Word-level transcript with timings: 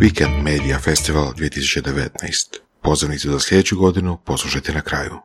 Weekend 0.00 0.42
Media 0.42 0.78
Festival 0.78 1.32
2019. 1.32 2.10
Pozivnicu 2.82 3.32
za 3.32 3.40
sljedeću 3.40 3.76
godinu 3.78 4.18
poslušajte 4.24 4.72
na 4.72 4.80
kraju. 4.80 5.18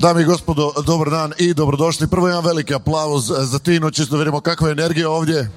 Dame 0.00 0.22
i 0.22 0.24
gospodo, 0.24 0.72
dobar 0.86 1.10
dan 1.10 1.32
i 1.38 1.54
dobrodošli. 1.54 2.08
Prvo 2.10 2.28
jedan 2.28 2.44
veliki 2.44 2.74
aplauz 2.74 3.32
za 3.38 3.58
Tinu, 3.58 3.90
čisto 3.90 4.16
vidimo 4.16 4.40
kakva 4.40 4.68
je 4.68 4.72
energija 4.72 5.10
ovdje. 5.10 5.50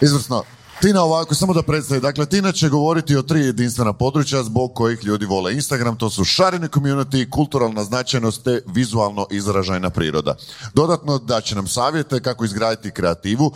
Izvrsno. 0.00 0.44
Tina 0.80 1.02
ovako, 1.02 1.34
samo 1.34 1.52
da 1.54 1.62
predstavi. 1.62 2.00
Dakle, 2.00 2.26
Tina 2.26 2.52
će 2.52 2.68
govoriti 2.68 3.16
o 3.16 3.22
tri 3.22 3.40
jedinstvena 3.40 3.92
područja 3.92 4.42
zbog 4.42 4.74
kojih 4.74 5.04
ljudi 5.04 5.26
vole 5.26 5.52
Instagram. 5.52 5.96
To 5.96 6.10
su 6.10 6.24
šareni 6.24 6.68
community, 6.68 7.30
kulturalna 7.30 7.84
značajnost 7.84 8.44
te 8.44 8.60
vizualno 8.66 9.26
izražajna 9.30 9.90
priroda. 9.90 10.36
Dodatno 10.74 11.18
da 11.18 11.40
će 11.40 11.54
nam 11.54 11.68
savjete 11.68 12.22
kako 12.22 12.44
izgraditi 12.44 12.90
kreativu, 12.90 13.52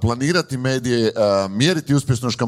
planirati 0.00 0.56
medije, 0.56 1.12
mjeriti 1.48 1.94
uspješnost 1.94 2.38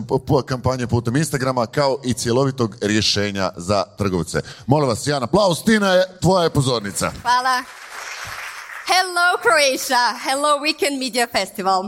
kampanje 0.46 0.86
putem 0.86 1.16
Instagrama 1.16 1.66
kao 1.66 1.98
i 2.04 2.14
cjelovitog 2.14 2.76
rješenja 2.80 3.50
za 3.56 3.84
trgovce. 3.98 4.40
Molim 4.66 4.88
vas, 4.88 5.06
Jan, 5.06 5.22
aplauz. 5.22 5.58
Tina 5.64 5.92
je 5.92 6.06
tvoja 6.20 6.50
pozornica. 6.50 7.12
Hvala. 7.22 7.62
Hello, 8.86 9.28
Croatia. 9.42 10.18
Hello, 10.24 10.48
Weekend 10.58 10.98
Media 10.98 11.26
Festival. 11.32 11.82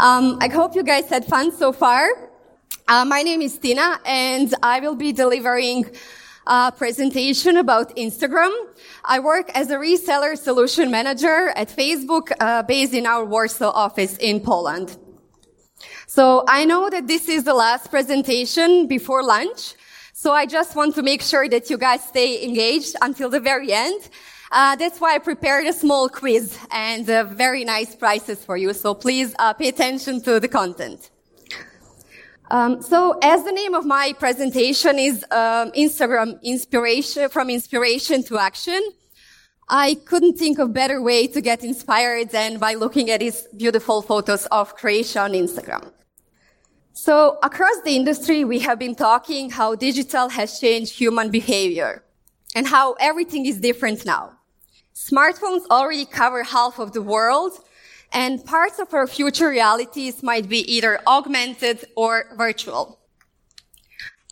Um, 0.00 0.38
I 0.40 0.46
hope 0.46 0.76
you 0.76 0.84
guys 0.84 1.08
had 1.08 1.24
fun 1.24 1.50
so 1.50 1.72
far. 1.72 2.08
Uh, 2.86 3.04
my 3.04 3.22
name 3.22 3.42
is 3.42 3.58
Tina, 3.58 3.98
and 4.06 4.54
I 4.62 4.78
will 4.78 4.94
be 4.94 5.10
delivering 5.10 5.90
a 6.46 6.70
presentation 6.70 7.56
about 7.56 7.96
Instagram. 7.96 8.52
I 9.04 9.18
work 9.18 9.50
as 9.56 9.72
a 9.72 9.76
reseller 9.76 10.38
solution 10.38 10.92
manager 10.92 11.48
at 11.56 11.68
Facebook, 11.68 12.30
uh, 12.38 12.62
based 12.62 12.94
in 12.94 13.06
our 13.06 13.24
Warsaw 13.24 13.70
office 13.70 14.16
in 14.18 14.38
Poland. 14.38 14.96
So 16.06 16.44
I 16.46 16.64
know 16.64 16.88
that 16.90 17.08
this 17.08 17.28
is 17.28 17.42
the 17.42 17.54
last 17.54 17.90
presentation 17.90 18.86
before 18.86 19.24
lunch. 19.24 19.74
So 20.12 20.32
I 20.32 20.46
just 20.46 20.76
want 20.76 20.94
to 20.94 21.02
make 21.02 21.22
sure 21.22 21.48
that 21.48 21.70
you 21.70 21.76
guys 21.76 22.04
stay 22.04 22.44
engaged 22.44 22.94
until 23.02 23.30
the 23.30 23.40
very 23.40 23.72
end. 23.72 24.08
Uh, 24.50 24.76
that's 24.76 25.00
why 25.00 25.14
I 25.14 25.18
prepared 25.18 25.66
a 25.66 25.72
small 25.72 26.08
quiz 26.08 26.58
and 26.70 27.08
uh, 27.08 27.24
very 27.24 27.64
nice 27.64 27.94
prizes 27.94 28.44
for 28.44 28.56
you. 28.56 28.72
So 28.72 28.94
please 28.94 29.34
uh, 29.38 29.52
pay 29.52 29.68
attention 29.68 30.22
to 30.22 30.40
the 30.40 30.48
content. 30.48 31.10
Um, 32.50 32.80
so, 32.80 33.18
as 33.22 33.44
the 33.44 33.52
name 33.52 33.74
of 33.74 33.84
my 33.84 34.14
presentation 34.18 34.98
is 34.98 35.22
um, 35.30 35.70
Instagram 35.72 36.42
inspiration 36.42 37.28
from 37.28 37.50
inspiration 37.50 38.22
to 38.22 38.38
action, 38.38 38.80
I 39.68 39.96
couldn't 40.06 40.38
think 40.38 40.58
of 40.58 40.72
better 40.72 41.02
way 41.02 41.26
to 41.26 41.42
get 41.42 41.62
inspired 41.62 42.30
than 42.30 42.58
by 42.58 42.72
looking 42.72 43.10
at 43.10 43.20
these 43.20 43.46
beautiful 43.54 44.00
photos 44.00 44.46
of 44.46 44.74
Croatia 44.76 45.20
on 45.20 45.32
Instagram. 45.32 45.92
So, 46.94 47.38
across 47.42 47.82
the 47.84 47.94
industry, 47.94 48.46
we 48.46 48.60
have 48.60 48.78
been 48.78 48.94
talking 48.94 49.50
how 49.50 49.74
digital 49.74 50.30
has 50.30 50.58
changed 50.58 50.94
human 50.94 51.30
behavior 51.30 52.02
and 52.54 52.66
how 52.66 52.94
everything 52.94 53.44
is 53.44 53.60
different 53.60 54.06
now. 54.06 54.37
Smartphones 54.98 55.64
already 55.70 56.04
cover 56.04 56.42
half 56.42 56.80
of 56.80 56.92
the 56.92 57.00
world, 57.00 57.52
and 58.12 58.44
parts 58.44 58.80
of 58.80 58.92
our 58.92 59.06
future 59.06 59.48
realities 59.48 60.24
might 60.24 60.48
be 60.48 60.60
either 60.70 60.98
augmented 61.06 61.84
or 61.94 62.24
virtual. 62.36 62.98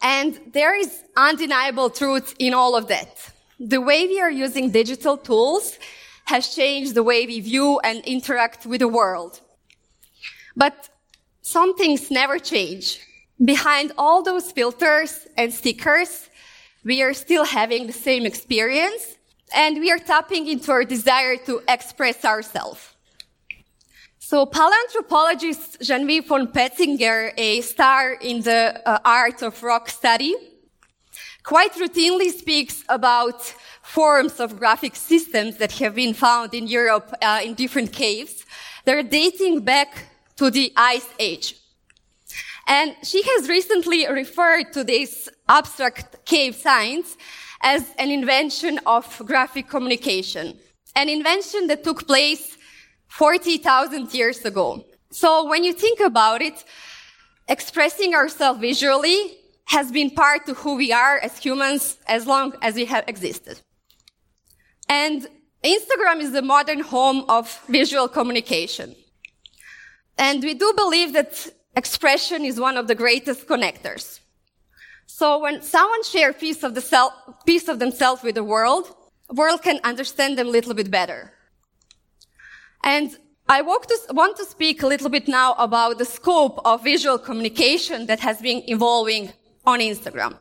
And 0.02 0.40
there 0.52 0.74
is 0.74 1.04
undeniable 1.16 1.88
truth 1.88 2.34
in 2.40 2.52
all 2.52 2.74
of 2.74 2.88
that. 2.88 3.30
The 3.60 3.80
way 3.80 4.08
we 4.08 4.20
are 4.20 4.30
using 4.30 4.72
digital 4.72 5.16
tools 5.16 5.78
has 6.24 6.52
changed 6.52 6.96
the 6.96 7.04
way 7.04 7.26
we 7.26 7.38
view 7.38 7.78
and 7.84 8.04
interact 8.04 8.66
with 8.66 8.80
the 8.80 8.88
world. 8.88 9.40
But 10.56 10.88
some 11.42 11.76
things 11.76 12.10
never 12.10 12.40
change. 12.40 13.00
Behind 13.42 13.92
all 13.96 14.20
those 14.20 14.50
filters 14.50 15.28
and 15.36 15.54
stickers, 15.54 16.28
we 16.84 17.02
are 17.02 17.14
still 17.14 17.44
having 17.44 17.86
the 17.86 17.92
same 17.92 18.26
experience 18.26 19.15
and 19.54 19.78
we 19.78 19.90
are 19.90 19.98
tapping 19.98 20.46
into 20.48 20.72
our 20.72 20.84
desire 20.84 21.36
to 21.36 21.62
express 21.68 22.24
ourselves. 22.24 22.94
So 24.18 24.44
paleoanthropologist 24.44 25.80
Genevieve 25.80 26.26
von 26.26 26.48
Petzinger, 26.48 27.32
a 27.36 27.60
star 27.60 28.14
in 28.14 28.42
the 28.42 28.82
uh, 28.84 28.98
art 29.04 29.42
of 29.42 29.62
rock 29.62 29.88
study, 29.88 30.34
quite 31.44 31.72
routinely 31.74 32.32
speaks 32.32 32.82
about 32.88 33.40
forms 33.82 34.40
of 34.40 34.58
graphic 34.58 34.96
systems 34.96 35.58
that 35.58 35.70
have 35.72 35.94
been 35.94 36.12
found 36.12 36.54
in 36.54 36.66
Europe 36.66 37.14
uh, 37.22 37.40
in 37.44 37.54
different 37.54 37.92
caves. 37.92 38.44
They're 38.84 39.04
dating 39.04 39.60
back 39.60 40.06
to 40.38 40.50
the 40.50 40.72
Ice 40.76 41.08
Age. 41.20 41.54
And 42.66 42.96
she 43.04 43.22
has 43.22 43.48
recently 43.48 44.08
referred 44.08 44.72
to 44.72 44.82
these 44.82 45.28
abstract 45.48 46.24
cave 46.24 46.56
signs 46.56 47.16
as 47.62 47.84
an 47.98 48.10
invention 48.10 48.78
of 48.86 49.22
graphic 49.24 49.68
communication, 49.68 50.58
an 50.94 51.08
invention 51.08 51.66
that 51.68 51.84
took 51.84 52.06
place 52.06 52.56
40,000 53.08 54.12
years 54.12 54.44
ago. 54.44 54.84
So 55.10 55.48
when 55.48 55.64
you 55.64 55.72
think 55.72 56.00
about 56.00 56.42
it, 56.42 56.64
expressing 57.48 58.14
ourselves 58.14 58.60
visually 58.60 59.38
has 59.66 59.90
been 59.90 60.10
part 60.10 60.48
of 60.48 60.58
who 60.58 60.76
we 60.76 60.92
are 60.92 61.18
as 61.18 61.38
humans 61.38 61.98
as 62.06 62.26
long 62.26 62.54
as 62.62 62.74
we 62.74 62.84
have 62.84 63.04
existed. 63.08 63.60
And 64.88 65.26
Instagram 65.64 66.20
is 66.20 66.32
the 66.32 66.42
modern 66.42 66.80
home 66.80 67.24
of 67.28 67.60
visual 67.68 68.08
communication. 68.08 68.94
And 70.18 70.42
we 70.42 70.54
do 70.54 70.72
believe 70.76 71.12
that 71.14 71.48
expression 71.74 72.44
is 72.44 72.60
one 72.60 72.76
of 72.76 72.86
the 72.86 72.94
greatest 72.94 73.46
connectors. 73.46 74.20
So 75.06 75.38
when 75.38 75.62
someone 75.62 76.02
shares 76.02 76.36
piece 76.36 76.62
of, 76.62 76.74
the 76.74 76.80
self, 76.80 77.12
piece 77.46 77.68
of 77.68 77.78
themselves 77.78 78.22
with 78.22 78.34
the 78.34 78.44
world, 78.44 78.94
world 79.32 79.62
can 79.62 79.80
understand 79.84 80.36
them 80.36 80.48
a 80.48 80.50
little 80.50 80.74
bit 80.74 80.90
better. 80.90 81.32
And 82.82 83.16
I 83.48 83.62
want 83.62 84.36
to 84.36 84.44
speak 84.44 84.82
a 84.82 84.86
little 84.86 85.08
bit 85.08 85.28
now 85.28 85.54
about 85.54 85.98
the 85.98 86.04
scope 86.04 86.60
of 86.64 86.82
visual 86.82 87.18
communication 87.18 88.06
that 88.06 88.18
has 88.20 88.40
been 88.40 88.62
evolving 88.68 89.32
on 89.64 89.78
Instagram. 89.78 90.38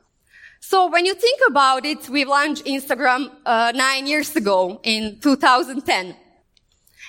So 0.59 0.89
when 0.89 1.05
you 1.05 1.13
think 1.13 1.39
about 1.47 1.85
it, 1.85 2.09
we 2.09 2.25
launched 2.25 2.65
Instagram 2.65 3.29
uh, 3.45 3.71
nine 3.75 4.07
years 4.07 4.35
ago 4.35 4.79
in 4.83 5.19
2010. 5.19 6.15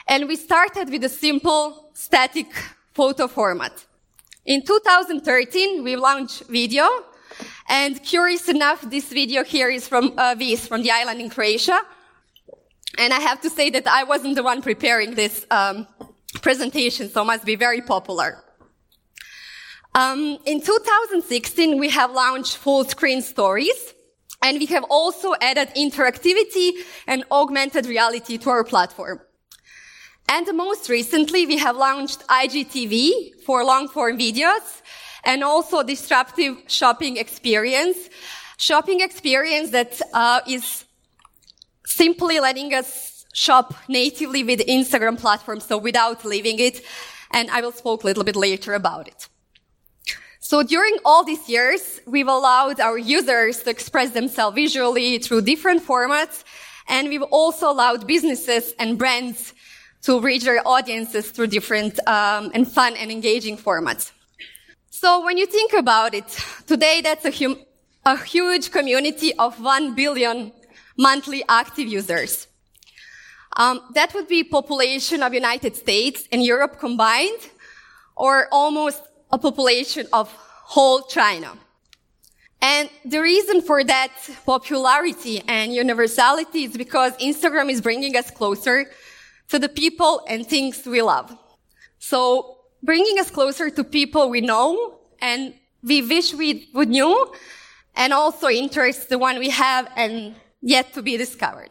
And 0.06 0.28
we 0.28 0.36
started 0.36 0.90
with 0.90 1.04
a 1.04 1.08
simple 1.08 1.90
static 1.94 2.48
photo 2.92 3.26
format. 3.26 3.86
In 4.44 4.62
2013, 4.62 5.82
we 5.82 5.96
launched 5.96 6.44
video 6.44 6.86
and 7.68 8.02
curious 8.02 8.48
enough, 8.48 8.80
this 8.82 9.08
video 9.08 9.44
here 9.44 9.68
is 9.68 9.88
from 9.88 10.12
uh, 10.16 10.34
Vis, 10.38 10.66
from 10.66 10.82
the 10.82 10.90
island 10.90 11.20
in 11.20 11.30
Croatia. 11.30 11.80
And 12.98 13.12
I 13.12 13.20
have 13.20 13.40
to 13.42 13.50
say 13.50 13.70
that 13.70 13.86
I 13.86 14.04
wasn't 14.04 14.36
the 14.36 14.42
one 14.42 14.62
preparing 14.62 15.14
this 15.14 15.46
um, 15.50 15.86
presentation, 16.42 17.08
so 17.08 17.24
must 17.24 17.44
be 17.44 17.56
very 17.56 17.80
popular. 17.80 18.42
Um, 19.94 20.38
in 20.44 20.60
2016, 20.60 21.78
we 21.78 21.88
have 21.90 22.12
launched 22.12 22.56
full 22.56 22.84
screen 22.84 23.22
stories, 23.22 23.94
and 24.42 24.58
we 24.58 24.66
have 24.66 24.84
also 24.90 25.34
added 25.40 25.68
interactivity 25.76 26.72
and 27.06 27.24
augmented 27.30 27.86
reality 27.86 28.38
to 28.38 28.50
our 28.50 28.62
platform. 28.64 29.20
And 30.28 30.46
most 30.54 30.88
recently, 30.88 31.46
we 31.46 31.58
have 31.58 31.76
launched 31.76 32.26
IGTV 32.26 33.42
for 33.44 33.64
long 33.64 33.88
form 33.88 34.18
videos, 34.18 34.82
and 35.26 35.42
also 35.42 35.82
disruptive 35.82 36.56
shopping 36.68 37.18
experience. 37.18 37.98
Shopping 38.56 39.00
experience 39.00 39.70
that 39.70 40.00
uh, 40.14 40.40
is 40.48 40.84
simply 41.84 42.40
letting 42.40 42.72
us 42.72 43.26
shop 43.34 43.74
natively 43.88 44.42
with 44.44 44.60
Instagram 44.60 45.18
platform, 45.18 45.60
so 45.60 45.76
without 45.76 46.24
leaving 46.24 46.58
it. 46.58 46.80
And 47.32 47.50
I 47.50 47.60
will 47.60 47.72
speak 47.72 48.02
a 48.02 48.06
little 48.06 48.24
bit 48.24 48.36
later 48.36 48.72
about 48.72 49.08
it. 49.08 49.28
So 50.40 50.62
during 50.62 50.96
all 51.04 51.24
these 51.24 51.48
years, 51.48 52.00
we've 52.06 52.28
allowed 52.28 52.80
our 52.80 52.96
users 52.96 53.64
to 53.64 53.70
express 53.70 54.12
themselves 54.12 54.54
visually 54.54 55.18
through 55.18 55.42
different 55.42 55.84
formats. 55.84 56.44
And 56.88 57.08
we've 57.08 57.28
also 57.32 57.68
allowed 57.68 58.06
businesses 58.06 58.72
and 58.78 58.96
brands 58.96 59.52
to 60.02 60.20
reach 60.20 60.44
their 60.44 60.62
audiences 60.64 61.32
through 61.32 61.48
different 61.48 61.98
um, 62.06 62.52
and 62.54 62.70
fun 62.70 62.94
and 62.94 63.10
engaging 63.10 63.58
formats. 63.58 64.12
So 64.98 65.22
when 65.22 65.36
you 65.36 65.44
think 65.44 65.74
about 65.74 66.14
it, 66.14 66.26
today 66.66 67.02
that's 67.02 67.26
a, 67.26 67.30
hum- 67.30 67.60
a 68.06 68.16
huge 68.16 68.70
community 68.70 69.34
of 69.34 69.60
1 69.60 69.94
billion 69.94 70.52
monthly 70.96 71.44
active 71.50 71.86
users. 71.86 72.46
Um, 73.58 73.82
that 73.92 74.14
would 74.14 74.26
be 74.26 74.42
population 74.42 75.22
of 75.22 75.34
United 75.34 75.76
States 75.76 76.26
and 76.32 76.42
Europe 76.42 76.80
combined, 76.80 77.42
or 78.16 78.48
almost 78.50 79.02
a 79.30 79.36
population 79.36 80.06
of 80.14 80.32
whole 80.32 81.02
China. 81.02 81.52
And 82.62 82.88
the 83.04 83.20
reason 83.20 83.60
for 83.60 83.84
that 83.84 84.12
popularity 84.46 85.42
and 85.46 85.74
universality 85.74 86.64
is 86.64 86.74
because 86.74 87.12
Instagram 87.18 87.70
is 87.70 87.82
bringing 87.82 88.16
us 88.16 88.30
closer 88.30 88.86
to 89.50 89.58
the 89.58 89.68
people 89.68 90.24
and 90.26 90.46
things 90.46 90.86
we 90.86 91.02
love. 91.02 91.36
So 91.98 92.55
bringing 92.86 93.18
us 93.18 93.30
closer 93.30 93.68
to 93.68 93.84
people 93.84 94.30
we 94.30 94.40
know 94.40 94.98
and 95.20 95.52
we 95.82 96.02
wish 96.02 96.32
we 96.34 96.68
would 96.72 96.88
knew, 96.88 97.32
and 97.94 98.12
also 98.12 98.48
interests 98.48 99.06
the 99.06 99.18
one 99.18 99.38
we 99.38 99.50
have 99.50 99.90
and 99.96 100.34
yet 100.60 100.92
to 100.94 101.02
be 101.02 101.16
discovered. 101.16 101.70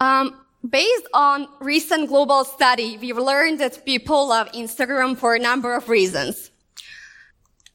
Um, 0.00 0.40
based 0.68 1.06
on 1.14 1.48
recent 1.60 2.08
global 2.08 2.44
study, 2.44 2.98
we've 2.98 3.18
learned 3.18 3.60
that 3.60 3.84
people 3.84 4.28
love 4.28 4.50
Instagram 4.52 5.16
for 5.16 5.34
a 5.34 5.38
number 5.38 5.74
of 5.74 5.88
reasons. 5.88 6.50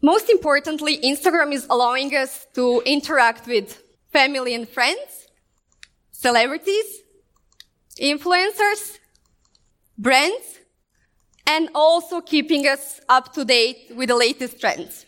Most 0.02 0.30
importantly, 0.30 0.98
Instagram 0.98 1.54
is 1.54 1.68
allowing 1.70 2.16
us 2.16 2.48
to 2.56 2.82
interact 2.86 3.48
with 3.48 3.82
family 4.12 4.56
and 4.56 4.68
friends, 4.68 5.28
celebrities, 6.12 7.04
influencers, 8.00 8.98
brands, 9.98 10.61
and 11.54 11.70
also 11.76 12.22
keeping 12.22 12.64
us 12.66 13.02
up 13.10 13.34
to 13.34 13.44
date 13.44 13.92
with 13.98 14.08
the 14.08 14.16
latest 14.16 14.60
trends. 14.62 15.06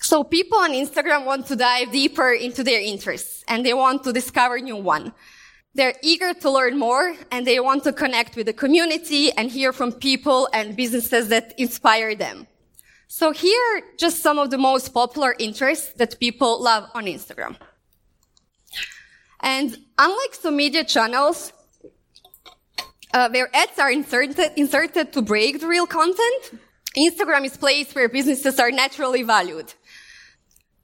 So 0.00 0.22
people 0.22 0.58
on 0.58 0.72
Instagram 0.72 1.24
want 1.24 1.46
to 1.46 1.56
dive 1.56 1.92
deeper 1.92 2.32
into 2.32 2.62
their 2.62 2.80
interests 2.80 3.44
and 3.48 3.64
they 3.64 3.72
want 3.72 4.04
to 4.04 4.12
discover 4.12 4.58
new 4.58 4.76
one. 4.76 5.14
They're 5.74 5.98
eager 6.02 6.34
to 6.34 6.50
learn 6.50 6.78
more 6.78 7.14
and 7.30 7.46
they 7.46 7.58
want 7.60 7.84
to 7.84 7.92
connect 7.92 8.36
with 8.36 8.46
the 8.46 8.52
community 8.64 9.32
and 9.38 9.50
hear 9.50 9.72
from 9.72 9.92
people 9.92 10.40
and 10.52 10.76
businesses 10.76 11.28
that 11.28 11.54
inspire 11.58 12.14
them. 12.14 12.46
So 13.08 13.32
here 13.32 13.62
are 13.72 13.82
just 14.04 14.22
some 14.26 14.38
of 14.38 14.50
the 14.50 14.58
most 14.58 14.92
popular 14.92 15.34
interests 15.38 15.92
that 16.00 16.20
people 16.20 16.62
love 16.70 16.84
on 16.94 17.04
Instagram. 17.06 17.56
And 19.40 19.68
unlike 19.98 20.34
some 20.34 20.56
media 20.56 20.84
channels, 20.84 21.52
uh, 23.12 23.28
where 23.30 23.48
ads 23.54 23.78
are 23.78 23.90
inserted, 23.90 24.52
inserted 24.56 25.12
to 25.12 25.22
break 25.22 25.60
the 25.60 25.66
real 25.66 25.86
content, 25.86 26.60
Instagram 26.96 27.44
is 27.44 27.56
place 27.56 27.94
where 27.94 28.08
businesses 28.08 28.58
are 28.58 28.70
naturally 28.70 29.22
valued. 29.22 29.72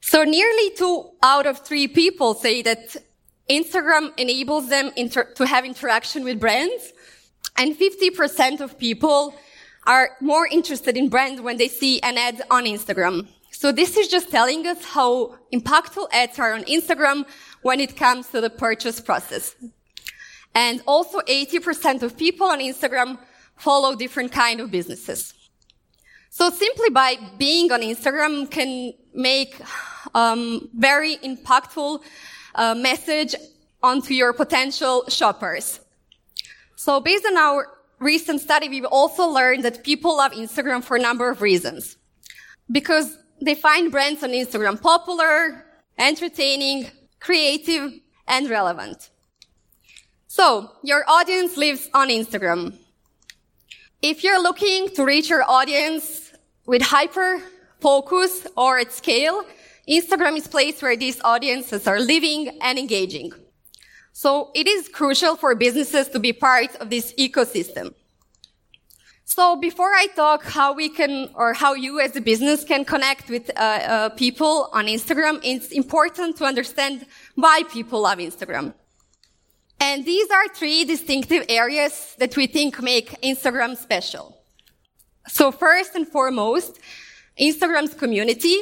So 0.01 0.25
nearly 0.25 0.71
two 0.71 1.11
out 1.23 1.47
of 1.47 1.59
three 1.59 1.89
people 1.89 2.35
say 2.35 2.63
that 2.63 2.97
Instagram 3.51 4.13
enables 4.19 4.69
them 4.69 4.91
inter- 4.97 5.33
to 5.35 5.47
have 5.47 5.65
interaction 5.65 6.25
with 6.25 6.41
brands, 6.41 6.93
and 7.57 7.77
50% 7.77 8.61
of 8.61 8.79
people 8.79 9.35
are 9.87 10.11
more 10.21 10.47
interested 10.47 10.97
in 10.97 11.09
brands 11.09 11.41
when 11.41 11.57
they 11.57 11.69
see 11.69 12.01
an 12.03 12.19
ad 12.19 12.43
on 12.51 12.65
Instagram. 12.65 13.27
So 13.51 13.73
this 13.73 13.97
is 13.97 14.09
just 14.09 14.31
telling 14.31 14.67
us 14.67 14.85
how 14.85 15.37
impactful 15.53 16.09
ads 16.13 16.39
are 16.39 16.53
on 16.53 16.65
Instagram 16.65 17.27
when 17.63 17.81
it 17.81 17.97
comes 17.97 18.29
to 18.29 18.41
the 18.41 18.51
purchase 18.51 19.01
process. 19.01 19.55
And 20.55 20.83
also 20.87 21.21
80% 21.21 22.03
of 22.03 22.17
people 22.17 22.47
on 22.47 22.61
Instagram 22.61 23.19
follow 23.56 23.95
different 23.95 24.33
kind 24.33 24.61
of 24.61 24.71
businesses. 24.71 25.35
So 26.31 26.50
simply 26.50 26.91
by 26.91 27.17
being 27.39 27.73
on 27.73 27.81
Instagram 27.81 28.50
can 28.50 28.93
make 29.15 29.61
um, 30.15 30.69
very 30.75 31.17
impactful 31.17 32.03
uh, 32.55 32.75
message 32.75 33.35
onto 33.83 34.15
your 34.15 34.33
potential 34.33 35.05
shoppers. 35.09 35.81
So 36.77 37.00
based 37.00 37.27
on 37.27 37.37
our 37.37 37.67
recent 37.99 38.41
study, 38.41 38.69
we've 38.69 38.85
also 38.85 39.27
learned 39.27 39.65
that 39.65 39.83
people 39.85 40.17
love 40.17 40.33
Instagram 40.33 40.83
for 40.83 40.97
a 40.97 41.00
number 41.00 41.31
of 41.31 41.43
reasons. 41.43 41.97
Because 42.71 43.17
they 43.41 43.55
find 43.55 43.91
brands 43.91 44.23
on 44.23 44.31
Instagram 44.31 44.81
popular, 44.81 45.65
entertaining, 45.99 46.91
creative, 47.21 47.93
and 48.27 48.50
relevant. 48.50 49.11
So, 50.31 50.73
your 50.83 51.05
audience 51.09 51.57
lives 51.57 51.89
on 51.95 52.11
Instagram. 52.11 52.75
If 54.03 54.23
you're 54.23 54.43
looking 54.43 54.91
to 54.91 55.03
reach 55.03 55.31
your 55.31 55.43
audience 55.43 56.33
with 56.67 56.83
hyper 56.83 57.41
focus 57.81 58.47
or 58.55 58.79
at 58.79 58.93
scale, 58.93 59.43
Instagram 59.89 60.37
is 60.37 60.45
a 60.45 60.51
place 60.51 60.83
where 60.83 60.99
these 60.99 61.19
audiences 61.23 61.87
are 61.87 61.99
living 61.99 62.59
and 62.61 62.79
engaging. 62.79 63.33
So 64.13 64.51
it 64.55 64.69
is 64.69 64.87
crucial 64.89 65.35
for 65.35 65.55
businesses 65.55 66.11
to 66.11 66.19
be 66.19 66.35
part 66.35 66.77
of 66.77 66.91
this 66.91 67.15
ecosystem. 67.19 67.95
So 69.25 69.57
before 69.57 69.95
I 69.95 70.09
talk 70.15 70.45
how 70.45 70.75
we 70.75 70.91
can, 70.91 71.31
or 71.35 71.55
how 71.55 71.73
you 71.73 72.01
as 72.01 72.15
a 72.17 72.21
business 72.21 72.65
can 72.65 72.85
connect 72.85 73.31
with 73.31 73.51
uh, 73.57 73.61
uh, 73.61 74.09
people 74.11 74.69
on 74.75 74.89
Instagram, 74.89 75.41
it's 75.43 75.69
important 75.69 76.37
to 76.37 76.45
understand 76.45 77.07
why 77.35 77.63
people 77.71 78.03
love 78.03 78.19
Instagram. 78.19 78.75
And 79.81 80.05
these 80.05 80.31
are 80.31 80.49
three 80.49 80.85
distinctive 80.85 81.45
areas 81.49 82.15
that 82.19 82.37
we 82.37 82.47
think 82.47 82.83
make 82.83 83.21
Instagram 83.23 83.77
special. 83.77 84.37
So 85.29 85.53
first 85.53 85.95
and 85.95 86.07
foremost, 86.07 86.79
Instagram's 87.39 87.95
community, 87.95 88.57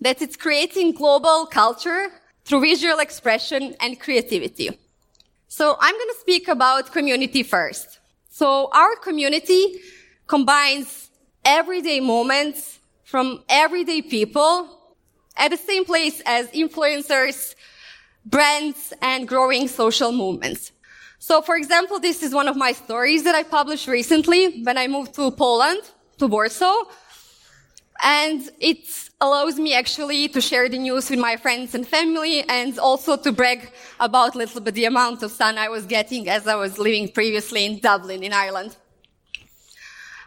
that 0.00 0.22
it's 0.22 0.36
creating 0.36 0.92
global 0.92 1.46
culture 1.46 2.08
through 2.44 2.60
visual 2.60 2.98
expression 2.98 3.74
and 3.80 3.98
creativity. 3.98 4.78
So 5.48 5.76
I'm 5.80 5.94
going 5.94 6.08
to 6.08 6.20
speak 6.20 6.48
about 6.48 6.92
community 6.92 7.42
first. 7.42 7.98
So 8.30 8.70
our 8.72 8.96
community 8.96 9.80
combines 10.26 11.10
everyday 11.44 12.00
moments 12.00 12.78
from 13.04 13.42
everyday 13.48 14.02
people 14.02 14.78
at 15.36 15.50
the 15.50 15.56
same 15.56 15.84
place 15.84 16.22
as 16.24 16.48
influencers, 16.48 17.54
brands, 18.24 18.92
and 19.02 19.26
growing 19.26 19.68
social 19.68 20.12
movements. 20.12 20.72
So 21.18 21.40
for 21.42 21.56
example, 21.56 22.00
this 22.00 22.22
is 22.22 22.34
one 22.34 22.48
of 22.48 22.56
my 22.56 22.72
stories 22.72 23.22
that 23.24 23.34
I 23.34 23.42
published 23.42 23.86
recently 23.86 24.62
when 24.62 24.76
I 24.76 24.88
moved 24.88 25.14
to 25.14 25.30
Poland, 25.30 25.82
to 26.18 26.26
Warsaw. 26.26 26.84
And 28.02 28.50
it 28.58 28.88
allows 29.20 29.56
me 29.56 29.74
actually 29.74 30.26
to 30.28 30.40
share 30.40 30.68
the 30.68 30.78
news 30.78 31.08
with 31.08 31.20
my 31.20 31.36
friends 31.36 31.76
and 31.76 31.86
family 31.86 32.42
and 32.42 32.76
also 32.78 33.16
to 33.16 33.30
brag 33.30 33.70
about 34.00 34.34
a 34.34 34.38
little 34.38 34.60
bit 34.60 34.74
the 34.74 34.86
amount 34.86 35.22
of 35.22 35.30
sun 35.30 35.58
I 35.58 35.68
was 35.68 35.86
getting 35.86 36.28
as 36.28 36.48
I 36.48 36.56
was 36.56 36.78
living 36.78 37.08
previously 37.08 37.64
in 37.64 37.78
Dublin 37.78 38.24
in 38.24 38.32
Ireland. 38.32 38.76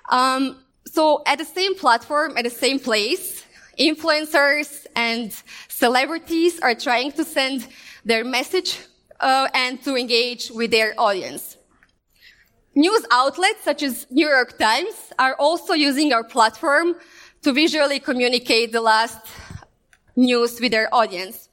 Um, 0.10 0.58
so 0.86 1.24
at 1.26 1.40
the 1.40 1.46
same 1.46 1.76
platform, 1.76 2.38
at 2.38 2.46
the 2.46 2.50
same 2.50 2.80
place, 2.80 3.44
influencers 3.78 4.86
and 4.96 5.34
celebrities 5.68 6.60
are 6.62 6.76
trying 6.76 7.12
to 7.14 7.26
send 7.26 7.68
their 8.06 8.24
message 8.24 8.80
uh, 9.20 9.48
and 9.54 9.84
to 9.84 9.98
engage 9.98 10.52
with 10.52 10.72
their 10.72 10.94
audience. 10.98 11.58
News 12.76 13.06
outlets 13.12 13.64
such 13.64 13.84
as 13.84 14.06
New 14.12 14.28
York 14.28 14.58
Times 14.60 15.12
are 15.18 15.36
also 15.40 15.74
using 15.74 16.14
our 16.14 16.24
platform 16.24 16.96
to 17.42 17.52
visually 17.54 18.00
communicate 18.00 18.72
the 18.72 18.82
last 18.82 19.20
news 20.16 20.60
with 20.62 20.72
their 20.72 20.94
audience. 20.94 21.50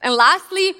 And 0.00 0.14
lastly, 0.14 0.74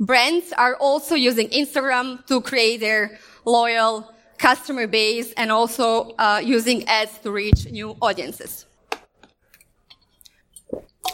brands 0.00 0.52
are 0.56 0.76
also 0.76 1.14
using 1.14 1.48
Instagram 1.48 2.24
to 2.26 2.40
create 2.40 2.80
their 2.80 3.18
loyal 3.44 4.14
customer 4.38 4.86
base 4.86 5.32
and 5.32 5.52
also 5.52 6.10
uh, 6.18 6.40
using 6.42 6.86
ads 6.88 7.18
to 7.18 7.30
reach 7.30 7.70
new 7.70 7.96
audiences. 8.00 8.66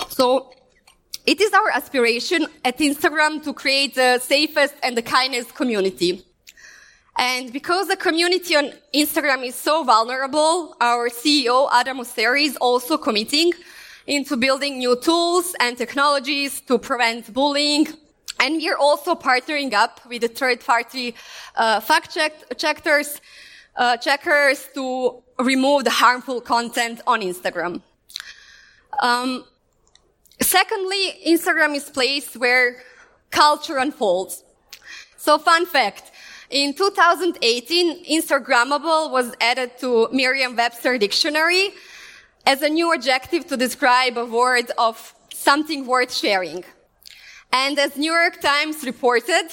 So 0.09 0.53
it 1.29 1.43
is 1.43 1.53
our 1.53 1.69
aspiration 1.69 2.47
at 2.65 2.79
Instagram 2.79 3.45
to 3.45 3.53
create 3.53 3.95
the 3.95 4.19
safest 4.19 4.75
and 4.83 4.97
the 4.97 5.03
kindest 5.03 5.55
community. 5.55 6.25
And 7.19 7.53
because 7.53 7.89
the 7.89 7.97
community 7.97 8.57
on 8.57 8.73
Instagram 8.95 9.45
is 9.47 9.55
so 9.55 9.85
vulnerable, 9.85 10.75
our 10.81 11.11
CEO, 11.11 11.69
Adam 11.71 11.99
Mosseri, 11.99 12.47
is 12.47 12.57
also 12.57 12.97
committing 12.97 13.53
into 14.07 14.39
building 14.39 14.79
new 14.79 14.97
tools 14.97 15.55
and 15.61 15.77
technologies 15.77 16.63
to 16.63 16.79
prevent 16.79 17.31
bullying. 17.35 17.89
And 18.41 18.57
we 18.57 18.71
are 18.71 18.79
also 18.79 19.15
partnering 19.15 19.75
up 19.75 20.01
with 20.09 20.23
the 20.23 20.29
third 20.29 20.65
party 20.65 21.15
uh, 21.57 21.81
fact 21.81 22.15
check- 22.15 22.57
checkers, 22.57 23.21
uh, 23.77 23.99
checkers 23.99 24.67
to 24.73 25.23
remove 25.39 25.85
the 25.85 25.91
harmful 25.91 26.41
content 26.41 27.03
on 27.07 27.21
Instagram. 27.21 27.83
Um, 29.03 29.45
secondly, 30.41 31.21
Instagram 31.27 31.75
is 31.75 31.91
place 31.91 32.35
where 32.37 32.83
culture 33.31 33.79
unfolds. 33.79 34.45
So 35.17 35.39
fun 35.39 35.67
fact, 35.67 36.11
in 36.51 36.73
2018, 36.73 38.05
Instagrammable 38.07 39.11
was 39.11 39.35
added 39.41 39.73
to 39.81 40.09
Merriam-Webster 40.13 40.97
dictionary 40.97 41.71
as 42.47 42.63
a 42.63 42.69
new 42.69 42.95
adjective 42.95 43.47
to 43.49 43.57
describe 43.57 44.17
a 44.17 44.25
word 44.25 44.71
of 44.79 45.15
something 45.35 45.87
worth 45.87 46.15
sharing. 46.15 46.65
And 47.53 47.79
as 47.79 47.97
New 47.97 48.13
York 48.13 48.41
Times 48.41 48.85
reported, 48.85 49.49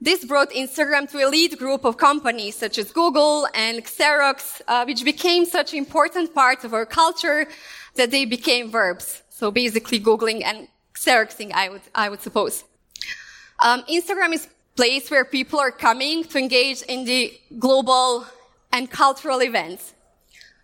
this 0.00 0.24
brought 0.24 0.50
Instagram 0.50 1.10
to 1.10 1.24
a 1.24 1.28
lead 1.28 1.58
group 1.58 1.84
of 1.84 1.96
companies 1.96 2.56
such 2.56 2.78
as 2.78 2.92
Google 2.92 3.46
and 3.54 3.84
Xerox, 3.84 4.60
uh, 4.66 4.84
which 4.84 5.04
became 5.04 5.44
such 5.44 5.72
an 5.72 5.78
important 5.78 6.34
part 6.34 6.64
of 6.64 6.74
our 6.74 6.86
culture 6.86 7.46
that 7.94 8.10
they 8.10 8.24
became 8.24 8.70
verbs. 8.70 9.22
So 9.42 9.50
basically 9.50 9.98
Googling 9.98 10.44
and 10.44 10.68
Xeroxing, 10.94 11.50
I 11.52 11.68
would, 11.68 11.80
I 11.96 12.08
would 12.08 12.22
suppose. 12.22 12.62
Um, 13.58 13.82
Instagram 13.90 14.32
is 14.32 14.46
place 14.76 15.10
where 15.10 15.24
people 15.24 15.58
are 15.58 15.72
coming 15.72 16.22
to 16.22 16.38
engage 16.38 16.82
in 16.82 17.04
the 17.04 17.36
global 17.58 18.24
and 18.72 18.88
cultural 18.88 19.42
events. 19.42 19.94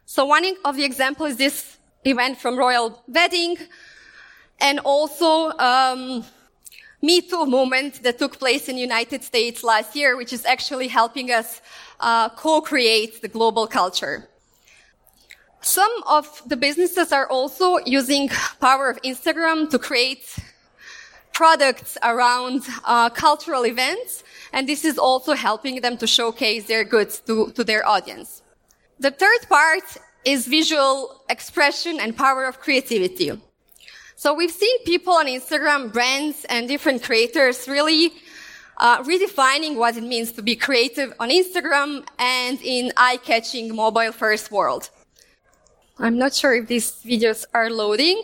So 0.06 0.26
one 0.26 0.44
of 0.64 0.76
the 0.76 0.85
examples 0.85 1.30
is 1.32 1.37
this 1.38 1.76
event 2.04 2.38
from 2.38 2.56
Royal 2.56 3.02
Wedding 3.08 3.56
and 4.61 4.78
also 4.85 5.50
um, 5.58 6.25
Me 7.02 7.20
Too 7.20 7.47
movement 7.47 8.04
that 8.04 8.16
took 8.20 8.38
place 8.38 8.68
in 8.68 8.78
United 8.78 9.25
States 9.25 9.64
last 9.64 9.97
year, 9.97 10.16
which 10.16 10.32
is 10.32 10.44
actually 10.44 10.87
helping 10.87 11.32
us 11.32 11.61
uh, 11.99 12.28
co-create 12.28 13.23
the 13.23 13.28
global 13.28 13.66
culture. 13.66 14.28
Some 15.60 15.90
of 16.06 16.42
the 16.46 16.56
businesses 16.56 17.12
are 17.12 17.28
also 17.28 17.78
using 17.84 18.28
power 18.60 18.90
of 18.90 19.02
Instagram 19.02 19.68
to 19.70 19.78
create 19.78 20.24
products 21.32 21.98
around 22.02 22.62
uh, 22.84 23.10
cultural 23.10 23.64
events, 23.64 24.24
and 24.52 24.68
this 24.68 24.84
is 24.84 24.98
also 24.98 25.34
helping 25.34 25.80
them 25.80 25.96
to 25.98 26.06
showcase 26.06 26.66
their 26.66 26.84
goods 26.84 27.20
to, 27.20 27.50
to 27.52 27.64
their 27.64 27.86
audience. 27.86 28.42
The 28.98 29.10
third 29.10 29.48
part 29.48 29.84
is 30.24 30.46
visual 30.46 31.22
expression 31.28 32.00
and 32.00 32.16
power 32.16 32.44
of 32.44 32.58
creativity. 32.60 33.30
So 34.16 34.34
we've 34.34 34.50
seen 34.50 34.82
people 34.84 35.12
on 35.12 35.26
Instagram, 35.26 35.92
brands 35.92 36.44
and 36.48 36.66
different 36.66 37.04
creators 37.04 37.68
really 37.68 38.12
uh, 38.78 39.02
redefining 39.04 39.76
what 39.76 39.96
it 39.96 40.02
means 40.02 40.32
to 40.32 40.42
be 40.42 40.56
creative 40.56 41.12
on 41.20 41.30
Instagram 41.30 42.04
and 42.18 42.58
in 42.62 42.92
eye-catching 42.96 43.74
mobile-first 43.74 44.50
world. 44.50 44.90
I'm 46.00 46.17
not 46.17 46.33
sure 46.33 46.55
if 46.55 46.69
these 46.69 46.93
videos 47.05 47.45
are 47.52 47.71
loading. 47.71 48.23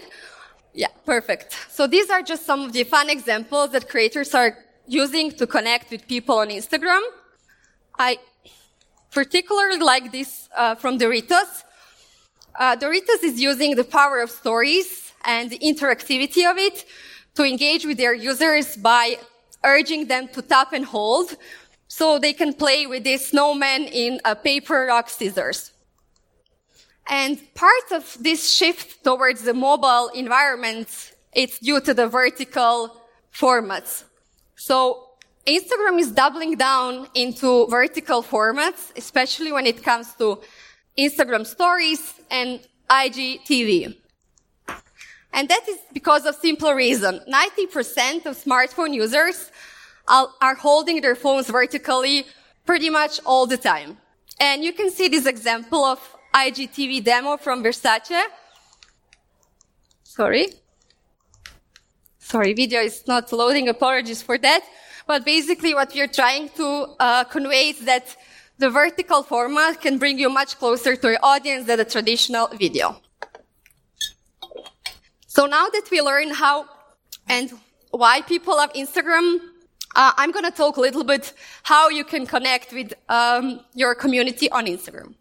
Yeah, 0.75 0.89
perfect. 1.05 1.57
So 1.71 1.87
these 1.89 2.09
are 2.09 2.23
just 2.23 2.47
some 2.47 2.61
of 2.61 2.73
the 2.73 2.85
fun 2.85 3.11
examples 3.11 3.71
that 3.71 3.89
creators 3.89 4.33
are 4.35 4.57
using 4.87 5.33
to 5.33 5.47
connect 5.47 5.91
with 5.91 6.07
people 6.07 6.39
on 6.39 6.49
Instagram. 6.49 7.01
I 7.99 8.19
particularly 9.11 9.79
like 9.79 10.13
this 10.13 10.49
uh, 10.57 10.77
from 10.77 10.99
Doritos. 10.99 11.65
Uh, 12.59 12.77
Doritos 12.77 13.23
is 13.25 13.41
using 13.41 13.75
the 13.75 13.85
power 13.85 14.21
of 14.21 14.31
stories 14.31 15.13
and 15.25 15.51
the 15.51 15.59
interactivity 15.59 16.49
of 16.49 16.59
it 16.59 16.85
to 17.35 17.43
engage 17.45 17.85
with 17.85 17.97
their 17.97 18.15
users 18.15 18.77
by 18.77 19.17
urging 19.65 20.07
them 20.07 20.29
to 20.29 20.43
tap 20.43 20.73
and 20.73 20.85
hold 20.85 21.37
so 21.89 22.19
they 22.19 22.33
can 22.33 22.53
play 22.53 22.87
with 22.87 23.03
this 23.03 23.29
snowman 23.29 23.83
in 23.85 24.21
a 24.25 24.37
paper, 24.37 24.87
rock, 24.89 25.09
scissors. 25.11 25.74
And 27.09 27.39
part 27.55 27.93
of 27.93 28.17
this 28.21 28.51
shift 28.51 29.05
towards 29.05 29.43
the 29.43 29.55
mobile 29.55 30.09
environment, 30.15 31.13
it's 31.33 31.59
due 31.59 31.81
to 31.81 31.93
the 31.93 32.07
vertical 32.09 33.01
formats. 33.33 34.05
So 34.57 35.11
Instagram 35.47 35.99
is 35.99 36.13
doubling 36.13 36.57
down 36.57 37.09
into 37.15 37.67
vertical 37.67 38.23
formats, 38.23 38.97
especially 38.97 39.53
when 39.53 39.67
it 39.67 39.83
comes 39.83 40.15
to 40.15 40.41
Instagram 40.97 41.45
stories 41.45 42.15
and 42.31 42.61
IGTV. 42.89 43.97
And 45.33 45.49
that 45.49 45.69
is 45.69 45.79
because 45.93 46.25
of 46.25 46.37
simple 46.37 46.73
reason. 46.73 47.21
90% 47.29 48.25
of 48.25 48.43
smartphone 48.43 48.95
users 48.95 49.51
are 50.09 50.55
holding 50.55 51.01
their 51.01 51.17
phones 51.17 51.51
vertically 51.51 52.25
pretty 52.65 52.89
much 52.89 53.21
all 53.27 53.47
the 53.47 53.57
time. 53.57 53.99
And 54.41 54.65
you 54.65 54.73
can 54.73 54.91
see 54.91 55.09
this 55.09 55.27
example 55.27 55.85
of 55.85 56.14
IGTV 56.35 57.05
demo 57.05 57.37
from 57.37 57.63
Versace. 57.63 58.21
Sorry. 60.03 60.49
Sorry, 62.19 62.53
video 62.55 62.81
is 62.81 63.07
not 63.07 63.33
loading. 63.33 63.69
Apologies 63.69 64.23
for 64.23 64.37
that. 64.39 64.63
But 65.07 65.25
basically 65.25 65.75
what 65.75 65.93
we're 65.95 66.09
trying 66.09 66.49
to 66.57 66.97
uh, 66.99 67.25
convey 67.25 67.71
is 67.71 67.81
that 67.85 68.17
the 68.59 68.71
vertical 68.71 69.23
format 69.23 69.81
can 69.81 69.99
bring 69.99 70.19
you 70.19 70.31
much 70.31 70.59
closer 70.59 70.97
to 70.97 71.09
your 71.09 71.19
audience 71.23 71.67
than 71.67 71.81
a 71.81 71.85
traditional 71.85 72.49
video. 72.49 73.01
So 75.27 75.47
now 75.47 75.69
that 75.69 75.89
we 75.91 76.01
learn 76.01 76.31
how 76.31 76.67
and 77.29 77.53
why 77.91 78.23
people 78.23 78.57
love 78.57 78.73
Instagram, 78.73 79.39
uh, 79.97 80.13
I'm 80.17 80.31
going 80.31 80.45
to 80.45 80.51
talk 80.51 80.77
a 80.77 80.81
little 80.81 81.05
bit 81.05 81.33
how 81.65 81.89
you 81.89 82.05
can 82.05 82.27
connect 82.27 82.73
with 82.73 82.95
um, 83.09 83.61
your 83.75 83.95
community 83.95 84.51
on 84.51 84.67
Instagram. 84.67 85.15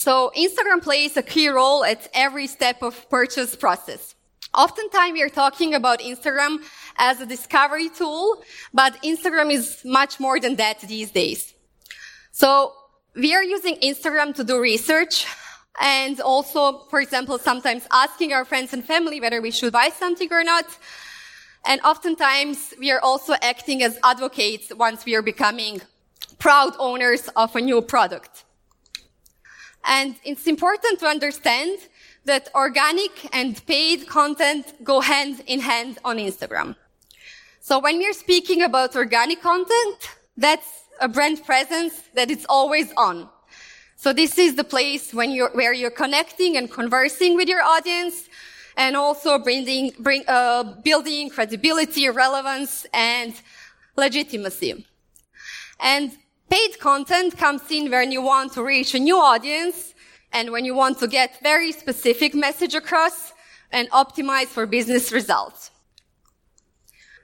So 0.00 0.30
Instagram 0.36 0.80
plays 0.80 1.16
a 1.16 1.22
key 1.22 1.48
role 1.48 1.84
at 1.84 2.08
every 2.14 2.46
step 2.46 2.84
of 2.84 3.10
purchase 3.10 3.56
process. 3.56 4.14
Oftentimes 4.54 5.12
we 5.12 5.22
are 5.22 5.28
talking 5.28 5.74
about 5.74 5.98
Instagram 5.98 6.58
as 6.98 7.20
a 7.20 7.26
discovery 7.26 7.88
tool, 7.88 8.40
but 8.72 8.92
Instagram 9.02 9.50
is 9.50 9.82
much 9.84 10.20
more 10.20 10.38
than 10.38 10.54
that 10.54 10.78
these 10.82 11.10
days. 11.10 11.52
So 12.30 12.74
we 13.16 13.34
are 13.34 13.42
using 13.42 13.74
Instagram 13.82 14.36
to 14.36 14.44
do 14.44 14.60
research 14.60 15.26
and 15.80 16.20
also, 16.20 16.84
for 16.90 17.00
example, 17.00 17.36
sometimes 17.36 17.84
asking 17.90 18.32
our 18.32 18.44
friends 18.44 18.72
and 18.72 18.84
family 18.84 19.20
whether 19.20 19.42
we 19.42 19.50
should 19.50 19.72
buy 19.72 19.88
something 19.88 20.32
or 20.32 20.44
not. 20.44 20.66
And 21.66 21.80
oftentimes 21.80 22.72
we 22.78 22.92
are 22.92 23.00
also 23.00 23.34
acting 23.42 23.82
as 23.82 23.98
advocates 24.04 24.72
once 24.72 25.04
we 25.04 25.16
are 25.16 25.22
becoming 25.22 25.80
proud 26.38 26.74
owners 26.78 27.28
of 27.34 27.56
a 27.56 27.60
new 27.60 27.82
product. 27.82 28.44
And 29.88 30.16
it's 30.22 30.46
important 30.46 31.00
to 31.00 31.06
understand 31.06 31.78
that 32.26 32.50
organic 32.54 33.34
and 33.34 33.64
paid 33.66 34.06
content 34.06 34.84
go 34.84 35.00
hand 35.00 35.42
in 35.46 35.60
hand 35.60 35.98
on 36.04 36.18
Instagram. 36.18 36.76
So 37.60 37.78
when 37.78 37.96
we're 37.96 38.12
speaking 38.12 38.62
about 38.62 38.94
organic 38.94 39.40
content, 39.40 39.96
that's 40.36 40.68
a 41.00 41.08
brand 41.08 41.44
presence 41.44 42.02
that 42.14 42.30
is 42.30 42.44
always 42.50 42.92
on. 42.98 43.30
So 43.96 44.12
this 44.12 44.38
is 44.38 44.56
the 44.56 44.64
place 44.64 45.14
when 45.14 45.30
you're, 45.30 45.50
where 45.50 45.72
you're 45.72 45.90
connecting 45.90 46.56
and 46.58 46.70
conversing 46.70 47.34
with 47.34 47.48
your 47.48 47.62
audience 47.62 48.28
and 48.76 48.94
also 48.94 49.38
bringing, 49.38 49.92
bring, 49.98 50.22
uh, 50.28 50.64
building 50.84 51.30
credibility, 51.30 52.08
relevance, 52.10 52.86
and 52.92 53.34
legitimacy. 53.96 54.86
And 55.80 56.12
paid 56.50 56.78
content 56.78 57.36
comes 57.36 57.62
in 57.70 57.90
when 57.90 58.12
you 58.12 58.22
want 58.22 58.52
to 58.54 58.62
reach 58.62 58.94
a 58.94 58.98
new 58.98 59.16
audience 59.16 59.94
and 60.32 60.50
when 60.50 60.64
you 60.64 60.74
want 60.74 60.98
to 60.98 61.06
get 61.06 61.40
very 61.42 61.72
specific 61.72 62.34
message 62.34 62.74
across 62.74 63.32
and 63.70 63.90
optimize 63.90 64.46
for 64.46 64.66
business 64.66 65.12
results. 65.12 65.70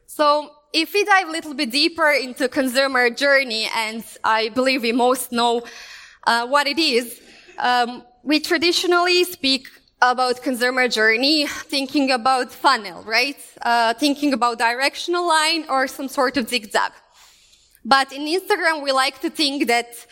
So 0.07 0.51
if 0.73 0.93
we 0.93 1.05
dive 1.05 1.29
a 1.29 1.33
little 1.33 1.55
bit 1.55 1.71
deeper 1.71 2.11
into 2.11 2.49
consumer 2.49 3.11
journey, 3.11 3.69
and 3.75 4.05
I 4.23 4.49
believe 4.51 4.83
we 4.83 4.93
most 4.93 5.33
know 5.33 5.63
uh, 6.27 6.47
what 6.47 6.67
it 6.67 6.79
is, 6.79 7.21
um, 7.59 8.05
we 8.23 8.41
traditionally 8.41 9.25
speak 9.25 9.69
about 10.03 10.43
consumer 10.43 10.89
journey, 10.89 11.47
thinking 11.47 12.11
about 12.11 12.53
funnel, 12.53 13.03
right? 13.05 13.39
Uh, 13.63 13.95
thinking 13.95 14.33
about 14.33 14.59
directional 14.59 15.27
line 15.27 15.65
or 15.69 15.87
some 15.87 16.09
sort 16.09 16.37
of 16.37 16.49
zigzag. 16.49 16.93
But 17.85 18.13
in 18.13 18.23
Instagram, 18.23 18.83
we 18.83 18.93
like 18.93 19.21
to 19.21 19.31
think 19.31 19.67
that 19.69 20.07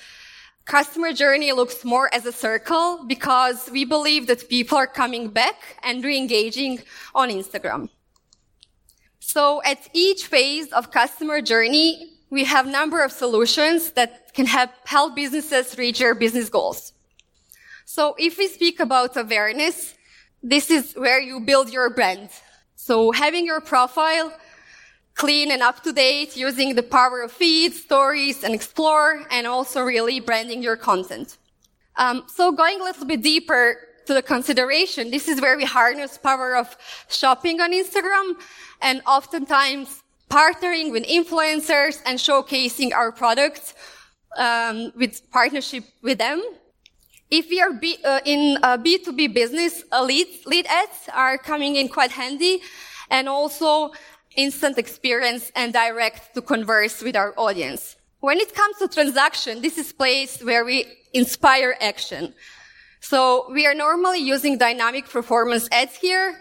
customer 0.64 1.12
journey 1.12 1.52
looks 1.52 1.84
more 1.84 2.12
as 2.14 2.26
a 2.26 2.32
circle 2.32 3.04
because 3.06 3.70
we 3.72 3.84
believe 3.84 4.26
that 4.26 4.48
people 4.48 4.76
are 4.78 4.86
coming 4.86 5.28
back 5.28 5.56
and 5.82 6.04
re-engaging 6.04 6.80
on 7.14 7.30
Instagram. 7.30 7.88
So 9.20 9.62
at 9.64 9.88
each 9.92 10.26
phase 10.26 10.68
of 10.72 10.90
customer 10.90 11.40
journey, 11.40 12.12
we 12.30 12.44
have 12.44 12.66
number 12.66 13.02
of 13.02 13.12
solutions 13.12 13.92
that 13.92 14.34
can 14.34 14.46
help, 14.46 15.14
businesses 15.14 15.76
reach 15.78 15.98
their 15.98 16.14
business 16.14 16.48
goals. 16.48 16.92
So 17.84 18.14
if 18.18 18.38
we 18.38 18.48
speak 18.48 18.80
about 18.80 19.16
awareness, 19.16 19.94
this 20.42 20.70
is 20.70 20.94
where 20.94 21.20
you 21.20 21.40
build 21.40 21.72
your 21.72 21.90
brand. 21.90 22.30
So 22.76 23.12
having 23.12 23.46
your 23.46 23.60
profile 23.60 24.32
clean 25.14 25.50
and 25.50 25.62
up 25.62 25.82
to 25.82 25.92
date 25.92 26.36
using 26.36 26.74
the 26.74 26.82
power 26.82 27.22
of 27.22 27.32
feeds, 27.32 27.80
stories, 27.80 28.44
and 28.44 28.54
explore, 28.54 29.24
and 29.30 29.46
also 29.46 29.82
really 29.82 30.20
branding 30.20 30.62
your 30.62 30.76
content. 30.76 31.38
Um, 31.96 32.24
so 32.26 32.52
going 32.52 32.80
a 32.80 32.84
little 32.84 33.06
bit 33.06 33.22
deeper 33.22 33.76
to 34.06 34.14
the 34.14 34.22
consideration, 34.22 35.10
this 35.10 35.28
is 35.28 35.40
where 35.40 35.56
we 35.56 35.64
harness 35.64 36.18
power 36.18 36.56
of 36.56 36.76
shopping 37.08 37.60
on 37.60 37.72
Instagram 37.72 38.34
and 38.80 39.02
oftentimes 39.06 40.02
partnering 40.30 40.90
with 40.90 41.04
influencers 41.04 42.00
and 42.06 42.18
showcasing 42.18 42.92
our 42.92 43.12
products 43.12 43.74
um, 44.38 44.92
with 44.96 45.30
partnership 45.30 45.84
with 46.02 46.18
them 46.18 46.42
if 47.32 47.48
we 47.48 47.62
are 47.62 47.72
B, 47.72 47.96
uh, 48.04 48.20
in 48.26 48.58
a 48.62 48.76
B2B 48.76 49.32
business, 49.32 49.84
uh, 49.90 50.04
lead, 50.04 50.26
lead 50.44 50.66
ads 50.66 51.08
are 51.14 51.38
coming 51.38 51.76
in 51.76 51.88
quite 51.88 52.10
handy 52.10 52.60
and 53.10 53.26
also 53.26 53.92
instant 54.36 54.78
experience 54.78 55.52
and 55.54 55.72
direct 55.72 56.34
to 56.34 56.42
converse 56.42 57.02
with 57.02 57.16
our 57.16 57.34
audience. 57.36 57.96
When 58.20 58.38
it 58.38 58.54
comes 58.54 58.76
to 58.78 58.88
transaction, 58.88 59.62
this 59.62 59.78
is 59.78 59.92
place 59.92 60.42
where 60.42 60.64
we 60.64 60.86
inspire 61.12 61.76
action. 61.80 62.34
So 63.00 63.50
we 63.50 63.66
are 63.66 63.74
normally 63.74 64.20
using 64.20 64.58
dynamic 64.58 65.08
performance 65.08 65.68
ads 65.72 65.96
here 65.96 66.38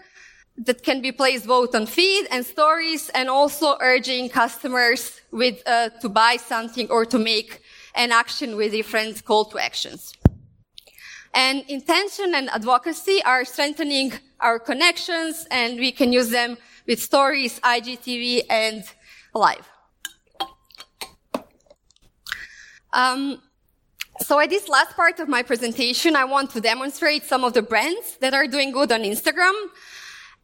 that 0.58 0.82
can 0.82 1.00
be 1.00 1.10
placed 1.10 1.46
both 1.46 1.74
on 1.74 1.86
feed 1.86 2.26
and 2.30 2.44
stories 2.44 3.08
and 3.10 3.28
also 3.28 3.76
urging 3.80 4.28
customers 4.28 5.20
with 5.32 5.62
uh, 5.66 5.88
to 6.00 6.08
buy 6.08 6.36
something 6.36 6.88
or 6.90 7.04
to 7.06 7.18
make 7.18 7.62
an 7.94 8.12
action 8.12 8.56
with 8.56 8.72
different 8.72 9.24
call 9.24 9.44
to 9.46 9.58
actions. 9.58 10.12
And 11.34 11.64
intention 11.68 12.34
and 12.34 12.50
advocacy 12.50 13.22
are 13.24 13.44
strengthening 13.44 14.12
our 14.40 14.58
connections 14.58 15.46
and 15.50 15.78
we 15.78 15.90
can 15.90 16.12
use 16.12 16.30
them 16.30 16.58
with 16.86 17.00
stories, 17.00 17.60
IGTV 17.60 18.42
and 18.50 18.84
live. 19.34 19.68
Um, 22.92 23.40
so 24.20 24.38
at 24.38 24.50
this 24.50 24.68
last 24.68 24.94
part 24.94 25.18
of 25.20 25.28
my 25.28 25.42
presentation, 25.42 26.14
I 26.14 26.24
want 26.24 26.50
to 26.50 26.60
demonstrate 26.60 27.24
some 27.24 27.44
of 27.44 27.54
the 27.54 27.62
brands 27.62 28.18
that 28.20 28.34
are 28.34 28.46
doing 28.46 28.70
good 28.70 28.92
on 28.92 29.02
Instagram. 29.02 29.54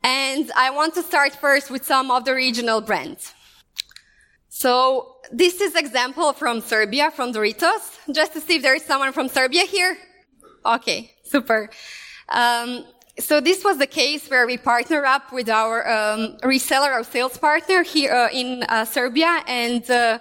And 0.03 0.51
I 0.57 0.71
want 0.71 0.95
to 0.95 1.03
start 1.03 1.35
first 1.35 1.71
with 1.71 1.85
some 1.85 2.11
of 2.11 2.25
the 2.25 2.35
regional 2.35 2.81
brands. 2.81 3.35
So 4.49 5.17
this 5.31 5.61
is 5.61 5.75
example 5.75 6.33
from 6.33 6.61
Serbia, 6.61 7.11
from 7.11 7.33
Doritos, 7.33 7.99
just 8.13 8.33
to 8.33 8.41
see 8.41 8.57
if 8.57 8.63
there 8.63 8.75
is 8.75 8.85
someone 8.85 9.13
from 9.13 9.29
Serbia 9.29 9.65
here. 9.65 9.97
Okay, 10.65 11.13
super. 11.25 11.71
Um, 12.29 12.85
so 13.19 13.41
this 13.41 13.65
was 13.65 13.79
the 13.79 13.87
case 13.87 14.29
where 14.31 14.47
we 14.47 14.57
partner 14.57 15.05
up 15.05 15.33
with 15.33 15.49
our 15.49 15.89
um, 15.89 16.37
reseller, 16.43 16.91
our 16.91 17.05
sales 17.05 17.37
partner 17.37 17.83
here 17.83 18.13
uh, 18.13 18.29
in 18.33 18.63
uh, 18.69 18.85
Serbia, 18.85 19.43
and 19.47 19.89
uh, 19.91 20.19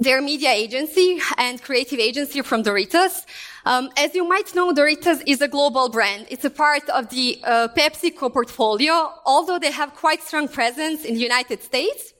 their 0.00 0.20
media 0.20 0.50
agency 0.50 1.20
and 1.38 1.62
creative 1.62 1.98
agency 1.98 2.42
from 2.42 2.62
Doritos. 2.62 3.24
Um, 3.64 3.90
as 3.96 4.14
you 4.14 4.26
might 4.26 4.54
know, 4.54 4.72
Doritos 4.72 5.22
is 5.26 5.40
a 5.40 5.48
global 5.48 5.88
brand. 5.88 6.26
It's 6.30 6.44
a 6.44 6.50
part 6.50 6.88
of 6.90 7.08
the 7.08 7.40
uh, 7.44 7.68
PepsiCo 7.76 8.32
portfolio. 8.32 9.10
Although 9.24 9.58
they 9.58 9.70
have 9.70 9.94
quite 9.94 10.22
strong 10.22 10.48
presence 10.48 11.04
in 11.04 11.14
the 11.14 11.20
United 11.20 11.62
States, 11.62 12.12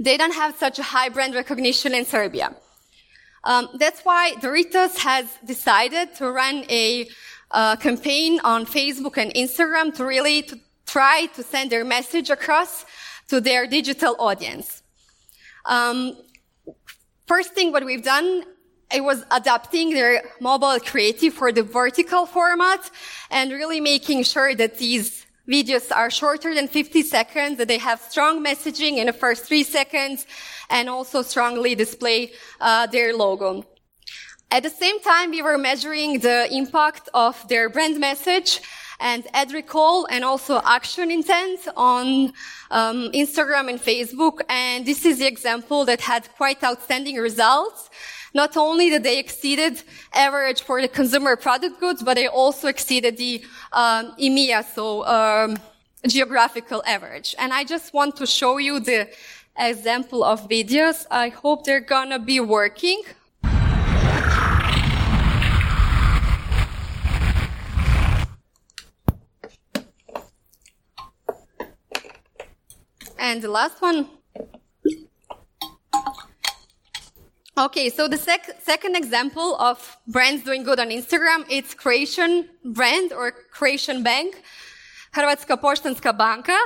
they 0.00 0.16
don't 0.16 0.34
have 0.34 0.56
such 0.56 0.78
a 0.78 0.82
high 0.82 1.08
brand 1.08 1.34
recognition 1.34 1.94
in 1.94 2.04
Serbia. 2.04 2.54
Um, 3.44 3.68
that's 3.78 4.02
why 4.02 4.34
Doritos 4.40 4.98
has 4.98 5.26
decided 5.44 6.14
to 6.16 6.30
run 6.30 6.64
a 6.68 7.08
uh, 7.50 7.76
campaign 7.76 8.40
on 8.44 8.66
Facebook 8.66 9.16
and 9.18 9.32
Instagram 9.34 9.94
to 9.96 10.04
really 10.04 10.42
to 10.42 10.58
try 10.86 11.26
to 11.34 11.42
send 11.42 11.70
their 11.70 11.84
message 11.84 12.30
across 12.30 12.84
to 13.28 13.40
their 13.40 13.66
digital 13.66 14.16
audience. 14.18 14.82
Um, 15.66 16.16
first 17.26 17.52
thing 17.52 17.72
what 17.72 17.84
we've 17.84 18.04
done 18.04 18.44
it 18.92 19.04
was 19.04 19.24
adapting 19.30 19.90
their 19.90 20.22
mobile 20.40 20.78
creative 20.80 21.34
for 21.34 21.52
the 21.52 21.62
vertical 21.62 22.24
format 22.24 22.90
and 23.30 23.52
really 23.52 23.80
making 23.80 24.22
sure 24.22 24.54
that 24.54 24.78
these 24.78 25.26
videos 25.46 25.94
are 25.94 26.10
shorter 26.10 26.54
than 26.54 26.68
50 26.68 27.02
seconds, 27.02 27.58
that 27.58 27.68
they 27.68 27.78
have 27.78 28.00
strong 28.00 28.44
messaging 28.44 28.96
in 28.96 29.06
the 29.06 29.12
first 29.12 29.44
three 29.44 29.62
seconds, 29.62 30.26
and 30.70 30.88
also 30.88 31.22
strongly 31.22 31.74
display 31.74 32.32
uh, 32.60 32.86
their 32.86 33.14
logo. 33.14 33.64
At 34.50 34.62
the 34.62 34.70
same 34.70 34.98
time, 35.00 35.30
we 35.30 35.42
were 35.42 35.58
measuring 35.58 36.20
the 36.20 36.48
impact 36.50 37.10
of 37.12 37.46
their 37.48 37.68
brand 37.68 38.00
message 38.00 38.62
and 38.98 39.26
ad 39.34 39.52
recall 39.52 40.06
and 40.06 40.24
also 40.24 40.62
action 40.64 41.10
intent 41.10 41.68
on 41.76 42.32
um, 42.70 43.10
Instagram 43.12 43.68
and 43.68 43.78
Facebook. 43.78 44.40
And 44.48 44.86
this 44.86 45.04
is 45.04 45.18
the 45.18 45.26
example 45.26 45.84
that 45.84 46.00
had 46.00 46.34
quite 46.36 46.64
outstanding 46.64 47.16
results. 47.16 47.90
Not 48.32 48.56
only 48.56 48.88
that 48.90 49.02
they 49.02 49.18
exceeded 49.18 49.82
average 50.14 50.62
for 50.62 50.80
the 50.80 50.88
consumer 50.88 51.36
product 51.36 51.78
goods, 51.78 52.02
but 52.02 52.14
they 52.14 52.26
also 52.26 52.68
exceeded 52.68 53.18
the 53.18 53.44
um, 53.72 54.14
EMEA, 54.18 54.64
so 54.74 55.04
um, 55.06 55.58
geographical 56.06 56.82
average. 56.86 57.34
And 57.38 57.52
I 57.52 57.64
just 57.64 57.92
want 57.92 58.16
to 58.16 58.26
show 58.26 58.56
you 58.56 58.80
the 58.80 59.10
example 59.58 60.24
of 60.24 60.48
videos. 60.48 61.06
I 61.10 61.28
hope 61.28 61.64
they're 61.64 61.80
gonna 61.80 62.18
be 62.18 62.40
working. 62.40 63.02
And 73.28 73.42
the 73.42 73.50
last 73.50 73.82
one. 73.82 74.08
Okay, 77.58 77.90
so 77.90 78.08
the 78.08 78.16
sec- 78.16 78.56
second 78.62 78.96
example 78.96 79.54
of 79.56 79.98
brands 80.06 80.44
doing 80.44 80.62
good 80.62 80.80
on 80.80 80.88
Instagram, 80.88 81.44
it's 81.50 81.74
Croatian 81.74 82.48
brand 82.64 83.12
or 83.12 83.32
Croatian 83.52 84.02
bank, 84.02 84.42
Hrvatska 85.14 85.60
Poštanska 85.60 86.16
banka. 86.16 86.58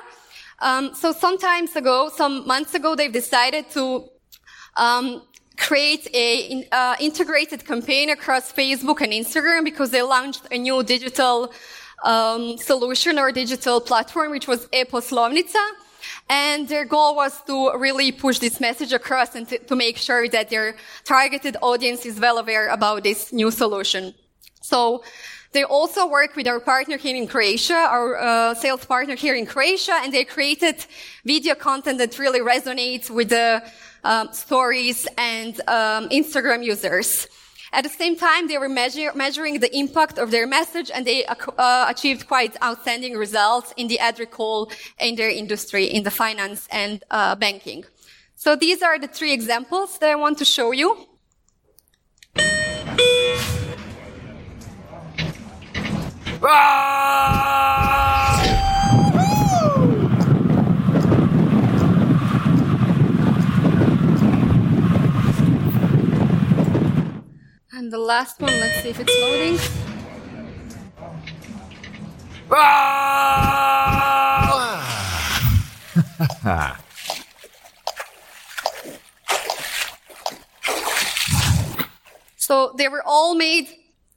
Um, 0.60 0.94
so 0.94 1.10
some 1.10 1.36
times 1.36 1.74
ago, 1.74 2.08
some 2.14 2.46
months 2.46 2.74
ago, 2.74 2.94
they've 2.94 3.18
decided 3.24 3.68
to 3.70 4.08
um, 4.76 5.22
create 5.56 6.06
a 6.14 6.64
uh, 6.70 6.94
integrated 7.00 7.66
campaign 7.66 8.10
across 8.10 8.52
Facebook 8.52 9.00
and 9.00 9.12
Instagram 9.12 9.64
because 9.64 9.90
they 9.90 10.02
launched 10.02 10.44
a 10.52 10.58
new 10.58 10.84
digital 10.84 11.52
um, 12.04 12.56
solution 12.56 13.18
or 13.18 13.32
digital 13.32 13.80
platform, 13.80 14.30
which 14.30 14.46
was 14.46 14.68
e-poslovnica. 14.72 15.81
And 16.28 16.68
their 16.68 16.84
goal 16.84 17.16
was 17.16 17.40
to 17.42 17.76
really 17.76 18.12
push 18.12 18.38
this 18.38 18.60
message 18.60 18.92
across 18.92 19.34
and 19.34 19.48
to, 19.48 19.76
make 19.76 19.96
sure 19.96 20.28
that 20.28 20.50
their 20.50 20.76
targeted 21.04 21.56
audience 21.62 22.04
is 22.06 22.20
well 22.20 22.38
aware 22.38 22.68
about 22.68 23.02
this 23.02 23.32
new 23.32 23.50
solution. 23.50 24.14
So 24.60 25.02
they 25.52 25.64
also 25.64 26.06
work 26.06 26.36
with 26.36 26.46
our 26.46 26.60
partner 26.60 26.96
here 26.96 27.16
in 27.16 27.26
Croatia, 27.26 27.74
our 27.74 28.16
uh, 28.16 28.54
sales 28.54 28.84
partner 28.84 29.14
here 29.14 29.34
in 29.34 29.44
Croatia, 29.44 30.00
and 30.02 30.12
they 30.12 30.24
created 30.24 30.86
video 31.24 31.54
content 31.54 31.98
that 31.98 32.18
really 32.18 32.40
resonates 32.40 33.10
with 33.10 33.28
the 33.28 33.62
um, 34.04 34.32
stories 34.32 35.06
and 35.18 35.60
um, 35.68 36.08
Instagram 36.08 36.64
users. 36.64 37.28
At 37.74 37.84
the 37.84 37.90
same 37.90 38.16
time, 38.16 38.48
they 38.48 38.58
were 38.58 38.68
measure, 38.68 39.12
measuring 39.14 39.60
the 39.60 39.74
impact 39.74 40.18
of 40.18 40.30
their 40.30 40.46
message 40.46 40.90
and 40.94 41.06
they 41.06 41.24
uh, 41.24 41.86
achieved 41.88 42.28
quite 42.28 42.54
outstanding 42.62 43.16
results 43.16 43.72
in 43.78 43.88
the 43.88 43.98
ad 43.98 44.18
recall 44.18 44.70
in 45.00 45.16
their 45.16 45.30
industry, 45.30 45.84
in 45.84 46.02
the 46.02 46.10
finance 46.10 46.68
and 46.70 47.02
uh, 47.10 47.34
banking. 47.34 47.84
So 48.34 48.56
these 48.56 48.82
are 48.82 48.98
the 48.98 49.08
three 49.08 49.32
examples 49.32 49.98
that 49.98 50.10
I 50.10 50.16
want 50.16 50.36
to 50.38 50.44
show 50.44 50.72
you. 50.72 51.06
And 67.82 67.92
the 67.92 67.98
last 67.98 68.40
one, 68.40 68.52
let's 68.60 68.80
see 68.80 68.90
if 68.90 69.00
it's 69.00 69.12
loading. 69.18 69.58
so 82.36 82.72
they 82.78 82.86
were 82.86 83.02
all 83.04 83.34
made 83.34 83.66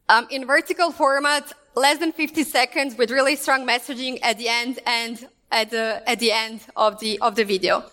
um, 0.10 0.28
in 0.30 0.45
vertical 0.45 0.91
format, 0.91 1.51
less 1.75 1.97
than 1.97 2.12
50 2.12 2.43
seconds, 2.43 2.95
with 2.95 3.10
really 3.10 3.36
strong 3.36 3.65
messaging 3.65 4.19
at 4.21 4.38
the 4.38 4.47
end 4.47 4.78
and 4.86 5.28
at 5.51 5.71
the 5.71 6.08
at 6.08 6.19
the 6.19 6.32
end 6.32 6.62
of 6.75 6.99
the 6.99 7.19
of 7.19 7.34
the 7.34 7.43
video. 7.43 7.84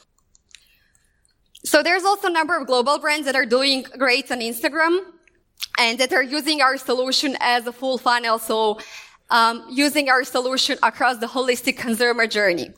So 1.65 1.83
there's 1.83 2.05
also 2.05 2.29
a 2.29 2.31
number 2.31 2.59
of 2.59 2.67
global 2.67 2.99
brands 2.99 3.25
that 3.25 3.37
are 3.37 3.47
doing 3.47 3.87
great 3.97 4.31
on 4.31 4.41
Instagram 4.41 5.01
and 5.79 5.99
that 5.99 6.13
are 6.13 6.23
using 6.23 6.61
our 6.61 6.77
solution 6.77 7.37
as 7.41 7.67
a 7.67 7.73
full 7.73 7.99
funnel. 7.99 8.39
So 8.39 8.79
um, 9.31 9.65
using 9.71 10.09
our 10.09 10.25
solution 10.25 10.79
across 10.83 11.19
the 11.19 11.27
holistic 11.27 11.77
consumer 11.77 12.27
journey. 12.27 12.71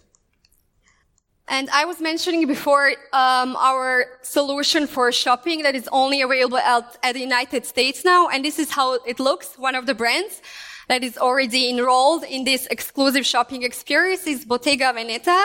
And 1.47 1.69
I 1.71 1.85
was 1.85 2.01
mentioning 2.01 2.47
before 2.47 2.93
um, 3.13 3.55
our 3.57 4.07
solution 4.23 4.87
for 4.87 5.13
shopping 5.13 5.63
that 5.63 5.75
is 5.75 5.89
only 5.93 6.23
available 6.23 6.57
at, 6.57 6.97
at 7.03 7.13
the 7.13 7.21
United 7.21 7.67
States 7.67 8.03
now, 8.03 8.29
and 8.29 8.43
this 8.43 8.59
is 8.59 8.71
how 8.71 8.95
it 9.05 9.21
looks. 9.21 9.59
One 9.59 9.75
of 9.75 9.85
the 9.85 9.95
brands 9.95 10.41
that 10.89 11.05
is 11.05 11.19
already 11.19 11.69
enrolled 11.69 12.25
in 12.25 12.45
this 12.45 12.67
exclusive 12.67 13.27
shopping 13.27 13.63
experience 13.63 14.27
is 14.27 14.47
Bottega 14.47 14.95
Veneta, 14.95 15.45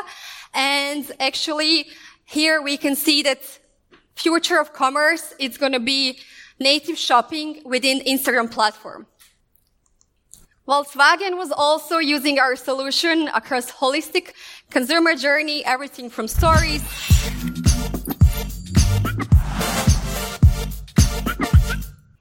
and 0.53 1.11
actually 1.19 1.87
here 2.23 2.61
we 2.61 2.77
can 2.77 2.95
see 2.95 3.21
that 3.23 3.41
future 4.15 4.57
of 4.57 4.71
commerce 4.71 5.33
is 5.37 5.57
going 5.57 5.73
to 5.73 5.81
be 5.81 6.19
native 6.59 6.97
shopping 6.97 7.61
within 7.65 7.99
Instagram 8.01 8.51
platform. 8.51 9.07
Volkswagen 10.67 11.37
was 11.37 11.51
also 11.51 11.97
using 11.97 12.37
our 12.37 12.55
solution 12.55 13.27
across 13.29 13.71
holistic 13.71 14.33
consumer 14.69 15.15
journey, 15.15 15.65
everything 15.65 16.09
from 16.09 16.27
stories. 16.27 16.83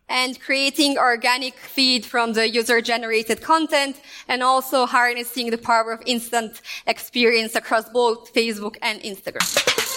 and 0.09 0.41
creating 0.41 0.99
organic 0.99 1.55
feed 1.55 2.05
from 2.05 2.33
the 2.33 2.49
user 2.49 2.81
generated 2.81 3.41
content 3.41 4.01
and 4.27 4.43
also 4.43 4.85
harnessing 4.87 5.51
the 5.51 5.59
power 5.59 5.93
of 5.93 6.03
instant 6.07 6.61
experience 6.87 7.55
across 7.55 7.89
both 7.91 8.33
Facebook 8.35 8.77
and 8.83 9.01
Instagram. 9.03 9.88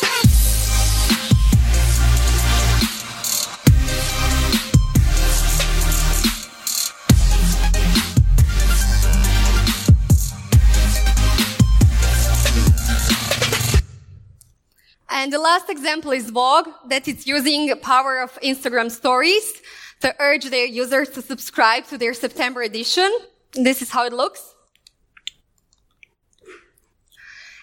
And 15.31 15.39
the 15.39 15.43
last 15.43 15.69
example 15.69 16.11
is 16.11 16.29
Vogue, 16.29 16.67
that 16.89 17.07
is 17.07 17.25
using 17.25 17.73
power 17.79 18.19
of 18.19 18.37
Instagram 18.41 18.91
stories 18.91 19.61
to 20.01 20.13
urge 20.19 20.49
their 20.49 20.65
users 20.65 21.07
to 21.11 21.21
subscribe 21.21 21.85
to 21.85 21.97
their 21.97 22.13
September 22.13 22.61
edition. 22.63 23.09
This 23.53 23.81
is 23.81 23.89
how 23.91 24.03
it 24.05 24.11
looks. 24.11 24.53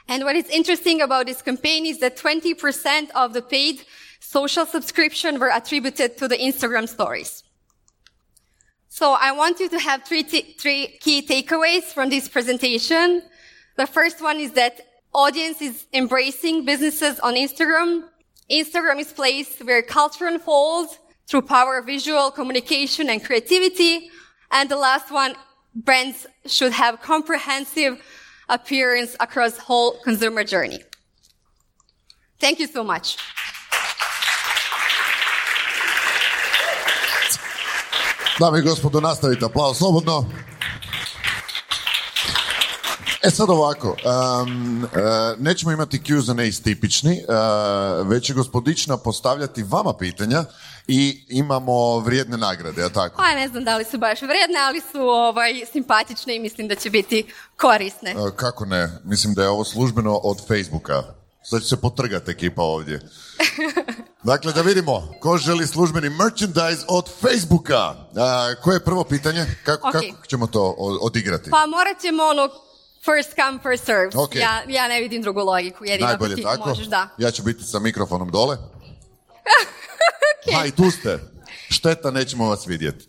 And 0.09 0.25
what 0.25 0.35
is 0.35 0.49
interesting 0.49 1.03
about 1.03 1.27
this 1.27 1.43
campaign 1.43 1.85
is 1.85 1.99
that 1.99 2.17
20% 2.17 3.11
of 3.15 3.35
the 3.35 3.43
paid 3.43 3.85
social 4.19 4.65
subscription 4.65 5.39
were 5.39 5.51
attributed 5.53 6.17
to 6.17 6.27
the 6.27 6.39
Instagram 6.39 6.89
stories. 6.89 7.45
So 8.89 9.13
I 9.13 9.33
want 9.33 9.61
you 9.61 9.69
to 9.69 9.79
have 9.79 10.05
three, 10.05 10.23
three 10.23 10.97
key 11.03 11.21
takeaways 11.21 11.83
from 11.93 12.09
this 12.09 12.31
presentation. 12.31 13.21
The 13.77 13.87
first 13.87 14.23
one 14.23 14.41
is 14.41 14.53
that 14.53 14.88
audience 15.15 15.61
is 15.61 15.87
embracing 15.93 16.65
businesses 16.65 17.21
on 17.21 17.35
Instagram. 17.35 18.05
Instagram 18.51 19.01
is 19.01 19.13
place 19.13 19.59
where 19.61 19.83
culture 19.83 20.27
unfolds 20.27 20.99
through 21.27 21.43
power 21.43 21.79
of 21.79 21.87
visual 21.87 22.31
communication 22.31 23.11
and 23.11 23.23
creativity. 23.23 24.11
And 24.51 24.69
the 24.71 24.77
last 24.77 25.11
one, 25.11 25.35
brands 25.75 26.27
should 26.47 26.73
have 26.73 27.01
comprehensive 27.03 28.03
appearance 28.49 29.17
across 29.21 29.59
whole 29.59 29.99
consumer 30.03 30.45
journey. 30.45 30.81
Thank 32.41 32.61
you 32.61 32.67
so 32.67 32.83
much. 32.83 33.17
Dame 38.39 38.55
i 38.55 38.61
gospodo, 38.63 39.01
nastavite 39.01 39.45
aplauz. 39.45 39.81
E 43.23 43.31
sad 43.31 43.51
ovako, 43.51 43.89
um, 43.89 44.85
uh, 44.85 44.91
nećemo 45.39 45.73
imati 45.73 45.99
Q&A 45.99 46.63
tipični, 46.65 47.25
uh, 47.29 48.09
već 48.09 48.27
će 48.27 48.35
gospodična 48.35 48.97
postavljati 48.97 49.63
vama 49.63 49.97
pitanja 49.99 50.45
i 50.87 51.25
imamo 51.29 51.99
vrijedne 51.99 52.37
nagrade, 52.37 52.85
a 52.85 52.89
tako? 52.89 53.17
Pa 53.17 53.35
ne 53.35 53.49
znam 53.49 53.65
da 53.65 53.77
li 53.77 53.85
su 53.85 53.99
baš 53.99 54.23
vrijedne, 54.23 54.59
ali 54.69 54.81
su 54.81 55.01
ovaj, 55.01 55.53
simpatične 55.73 56.37
i 56.37 56.41
mislim 56.41 56.69
da 56.69 56.75
će 56.75 56.91
biti 56.91 57.33
korisne. 57.57 58.17
Uh, 58.17 58.31
kako 58.37 58.65
ne? 58.65 58.91
Mislim 59.05 59.35
da 59.35 59.43
je 59.43 59.49
ovo 59.49 59.65
službeno 59.65 60.15
od 60.15 60.47
Facebooka. 60.49 61.03
Sad 61.43 61.63
će 61.63 61.69
se 61.69 61.77
potrgati 61.77 62.31
ekipa 62.31 62.63
ovdje. 62.63 63.01
Dakle, 64.23 64.53
da 64.53 64.63
vidimo 64.63 65.15
ko 65.21 65.39
želi 65.39 65.67
službeni 65.67 66.09
merchandise 66.09 66.85
od 66.89 67.09
Facebooka. 67.21 67.95
Koje 68.63 68.77
je 68.77 68.85
prvo 68.85 69.05
pitanje? 69.05 69.47
Kako, 69.65 69.93
kako 69.93 70.27
ćemo 70.27 70.47
to 70.47 70.75
odigrati? 71.01 71.51
Pa 71.51 71.67
morat 71.67 72.01
ćemo 72.01 72.23
ono 72.23 72.49
first 73.09 73.35
come, 73.37 73.59
first 73.63 73.85
serve. 73.85 74.11
Ok. 74.15 74.35
Ja, 74.35 74.63
ja 74.69 74.89
ne 74.89 75.01
vidim 75.01 75.23
drugu 75.23 75.41
logiku, 75.41 75.85
jedino 75.85 76.09
Najbolje 76.09 76.37
ti 76.37 76.43
tako. 76.43 76.69
možeš, 76.69 76.87
da. 76.87 77.09
Ja 77.19 77.31
ću 77.31 77.43
biti 77.43 77.65
sa 77.65 77.79
mikrofonom 77.79 78.31
dole. 78.31 78.57
Ha, 80.55 80.65
i 80.65 80.71
tu 80.71 80.91
ste. 80.91 81.19
Šteta, 81.71 82.11
nećemo 82.11 82.49
vas 82.49 82.67
vidjeti. 82.67 83.09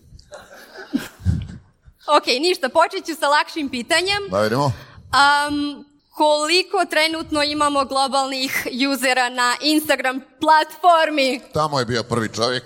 Ok, 2.17 2.27
ništa, 2.39 2.69
počet 2.69 3.05
ću 3.05 3.15
sa 3.19 3.27
lakšim 3.27 3.69
pitanjem. 3.69 4.23
Da 4.31 4.41
vidimo. 4.41 4.65
Um, 4.65 5.85
koliko 6.09 6.85
trenutno 6.89 7.43
imamo 7.43 7.85
globalnih 7.85 8.67
usera 8.93 9.29
na 9.29 9.55
Instagram 9.61 10.21
platformi? 10.39 11.41
Tamo 11.53 11.79
je 11.79 11.85
bio 11.85 12.03
prvi 12.03 12.29
čovjek. 12.33 12.63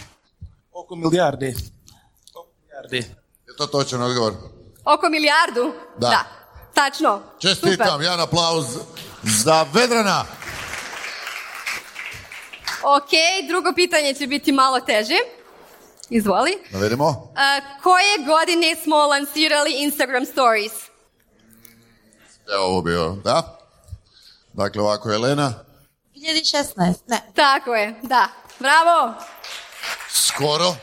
Oko 0.80 0.96
milijardi. 0.96 1.54
Oko 2.34 2.48
milijardi. 2.60 2.96
Je 3.46 3.56
to 3.58 3.66
točan 3.66 4.02
odgovor? 4.02 4.32
Oko 4.84 5.08
milijardu? 5.08 5.72
Da. 5.98 6.39
Tačno. 6.80 7.22
Čestitam, 7.38 7.86
Super. 7.86 8.02
jedan 8.02 8.20
aplauz 8.20 8.66
za 9.22 9.66
Vedrana. 9.72 10.24
Ok, 12.82 13.10
drugo 13.48 13.72
pitanje 13.74 14.14
će 14.14 14.26
biti 14.26 14.52
malo 14.52 14.80
teže. 14.80 15.18
Izvoli. 16.10 16.58
Da 16.72 16.78
vidimo. 16.78 17.08
Uh, 17.08 17.82
koje 17.82 18.26
godine 18.26 18.76
smo 18.82 18.96
lansirali 18.96 19.72
Instagram 19.72 20.26
Stories? 20.26 20.72
Evo 22.54 22.64
ovo 22.64 22.82
bio, 22.82 23.16
da? 23.24 23.58
Dakle, 24.52 24.82
ovako, 24.82 25.12
Elena. 25.12 25.54
2016, 26.14 26.94
ne. 27.06 27.20
Tako 27.34 27.74
je, 27.74 27.94
da. 28.02 28.28
Bravo. 28.58 29.14
Skoro. 30.10 30.74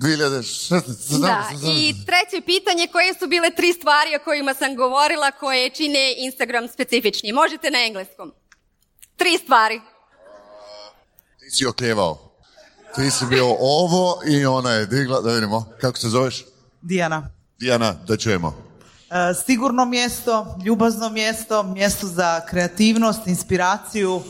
2016. 0.00 1.20
Da. 1.20 1.50
I 1.62 1.94
treće 2.06 2.46
pitanje, 2.46 2.86
koje 2.92 3.14
su 3.14 3.26
bile 3.26 3.50
tri 3.50 3.72
stvari 3.72 4.16
o 4.16 4.24
kojima 4.24 4.54
sam 4.54 4.76
govorila 4.76 5.30
koje 5.30 5.70
čine 5.70 6.14
Instagram 6.18 6.68
specifični? 6.68 7.32
Možete 7.32 7.70
na 7.70 7.78
engleskom. 7.86 8.32
Tri 9.16 9.38
stvari. 9.38 9.80
Ti 11.40 11.50
si 11.50 11.66
okljevao. 11.66 12.30
Ti 12.94 13.10
si 13.10 13.24
bio 13.26 13.46
ovo 13.60 14.20
i 14.28 14.46
ona 14.46 14.72
je 14.72 14.86
digla, 14.86 15.20
da 15.20 15.32
vidimo. 15.32 15.72
Kako 15.80 15.98
se 15.98 16.08
zoveš? 16.08 16.44
Dijana. 16.80 17.30
Dijana, 17.58 17.92
da 17.92 18.16
čujemo. 18.16 18.70
E, 19.10 19.34
sigurno 19.46 19.84
mjesto, 19.84 20.56
ljubazno 20.64 21.08
mjesto, 21.08 21.62
mjesto 21.62 22.06
za 22.06 22.46
kreativnost, 22.46 23.26
inspiraciju. 23.26 24.22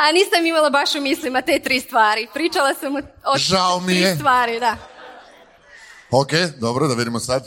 A 0.00 0.12
nisam 0.12 0.46
imala 0.46 0.70
baš 0.70 0.94
u 0.94 1.00
mislima 1.00 1.42
te 1.42 1.60
tri 1.64 1.80
stvari. 1.80 2.28
Pričala 2.34 2.74
sam 2.74 2.96
o, 2.96 3.38
Žao 3.38 3.80
mi 3.80 3.86
tri 3.86 3.96
je. 3.96 4.14
stvari, 4.16 4.60
da. 4.60 4.76
Ok, 6.10 6.30
dobro, 6.60 6.88
da 6.88 6.94
vidimo 6.94 7.20
sad. 7.20 7.46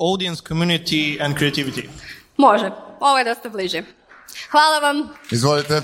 Audience, 0.00 0.42
community 0.42 1.24
and 1.24 1.36
creativity. 1.36 1.88
Može. 2.36 2.70
Ovo 3.00 3.18
je 3.18 3.24
dosta 3.24 3.48
bliže. 3.48 3.82
Hvala 4.50 4.78
vam. 4.78 5.08
Izvolite. 5.30 5.82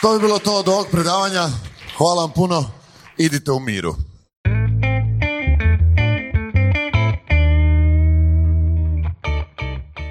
To 0.00 0.12
bi 0.12 0.20
bilo 0.20 0.38
to 0.38 0.54
od 0.54 0.68
ovog 0.68 0.86
predavanja. 0.90 1.48
Hvala 1.96 2.22
vam 2.22 2.32
puno. 2.32 2.70
Idite 3.16 3.52
u 3.52 3.60
miru. 3.60 3.94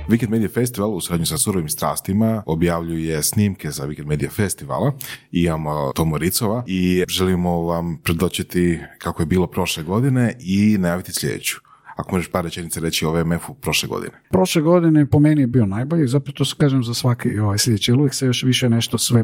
Weekend 0.10 0.30
Media 0.30 0.50
Festival 0.50 0.96
u 0.96 1.02
suradnju 1.02 1.26
sa 1.26 1.38
Surovim 1.38 1.70
strastima 1.70 2.44
objavljuje 2.46 3.24
snimke 3.24 3.72
za 3.72 3.88
Weekend 3.88 4.06
Media 4.06 4.30
Festivala. 4.30 4.94
Imamo 5.32 5.92
Tomo 5.96 6.18
Ricova 6.18 6.64
i 6.68 7.04
želimo 7.08 7.62
vam 7.62 7.98
predočiti 8.04 8.80
kako 8.98 9.22
je 9.22 9.26
bilo 9.26 9.48
prošle 9.48 9.84
godine 9.84 10.36
i 10.40 10.78
najaviti 10.80 11.14
sljedeću. 11.14 11.56
Ako 11.96 12.16
možeš 12.16 12.32
par 12.32 12.44
rečenica 12.44 12.80
reći 12.80 13.06
o 13.06 13.12
VMF-u 13.12 13.54
prošle 13.54 13.90
godine. 13.90 14.14
Prošle 14.30 14.62
godine 14.62 15.06
po 15.06 15.20
meni 15.20 15.42
je 15.42 15.48
bio 15.48 15.66
najbolji, 15.66 16.08
zapravo 16.08 16.34
to 16.34 16.46
se 16.46 16.56
kažem 16.58 16.84
za 16.84 16.94
svaki 16.94 17.40
ovaj 17.40 17.58
sljedeći, 17.58 17.94
uvijek 17.94 18.14
se 18.14 18.26
još 18.26 18.44
više 18.44 18.70
nešto 18.70 18.98
sve 18.98 19.24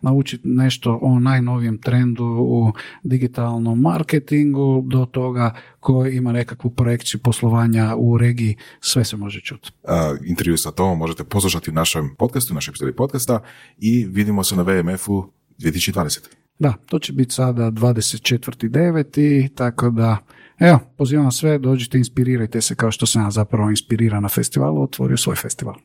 naučiti 0.01 0.47
nešto 0.47 0.99
o 1.01 1.19
najnovijem 1.19 1.77
trendu 1.77 2.25
u 2.25 2.71
digitalnom 3.03 3.79
marketingu 3.79 4.83
do 4.85 5.05
toga 5.05 5.53
koji 5.79 6.15
ima 6.15 6.31
nekakvu 6.31 6.69
projekciju 6.71 7.19
poslovanja 7.23 7.95
u 7.95 8.17
regiji, 8.17 8.55
sve 8.79 9.05
se 9.05 9.17
može 9.17 9.41
čuti. 9.41 9.71
Uh, 9.83 9.89
intervju 10.25 10.57
sa 10.57 10.71
Tomom 10.71 10.97
možete 10.97 11.23
poslušati 11.23 11.69
u 11.69 11.73
našem 11.73 12.15
podcastu, 12.17 12.53
u 12.53 12.55
našoj 12.55 12.71
epizodi 12.71 12.95
podcasta 12.95 13.39
i 13.77 14.05
vidimo 14.05 14.43
se 14.43 14.55
na 14.55 14.61
VMF-u 14.61 15.31
2020. 15.59 16.19
Da, 16.59 16.73
to 16.85 16.99
će 16.99 17.13
biti 17.13 17.33
sada 17.33 17.71
24.9. 17.71 19.49
tako 19.55 19.89
da 19.89 20.17
evo, 20.61 20.79
pozivam 20.97 21.31
sve, 21.31 21.57
dođite, 21.57 21.97
inspirirajte 21.97 22.61
se 22.61 22.75
kao 22.75 22.91
što 22.91 23.05
sam 23.05 23.21
ja 23.21 23.31
zapravo 23.31 23.69
inspiriran 23.69 24.23
na 24.23 24.29
festivalu, 24.29 24.83
otvorio 24.83 25.17
svoj 25.17 25.35
festival. 25.35 25.75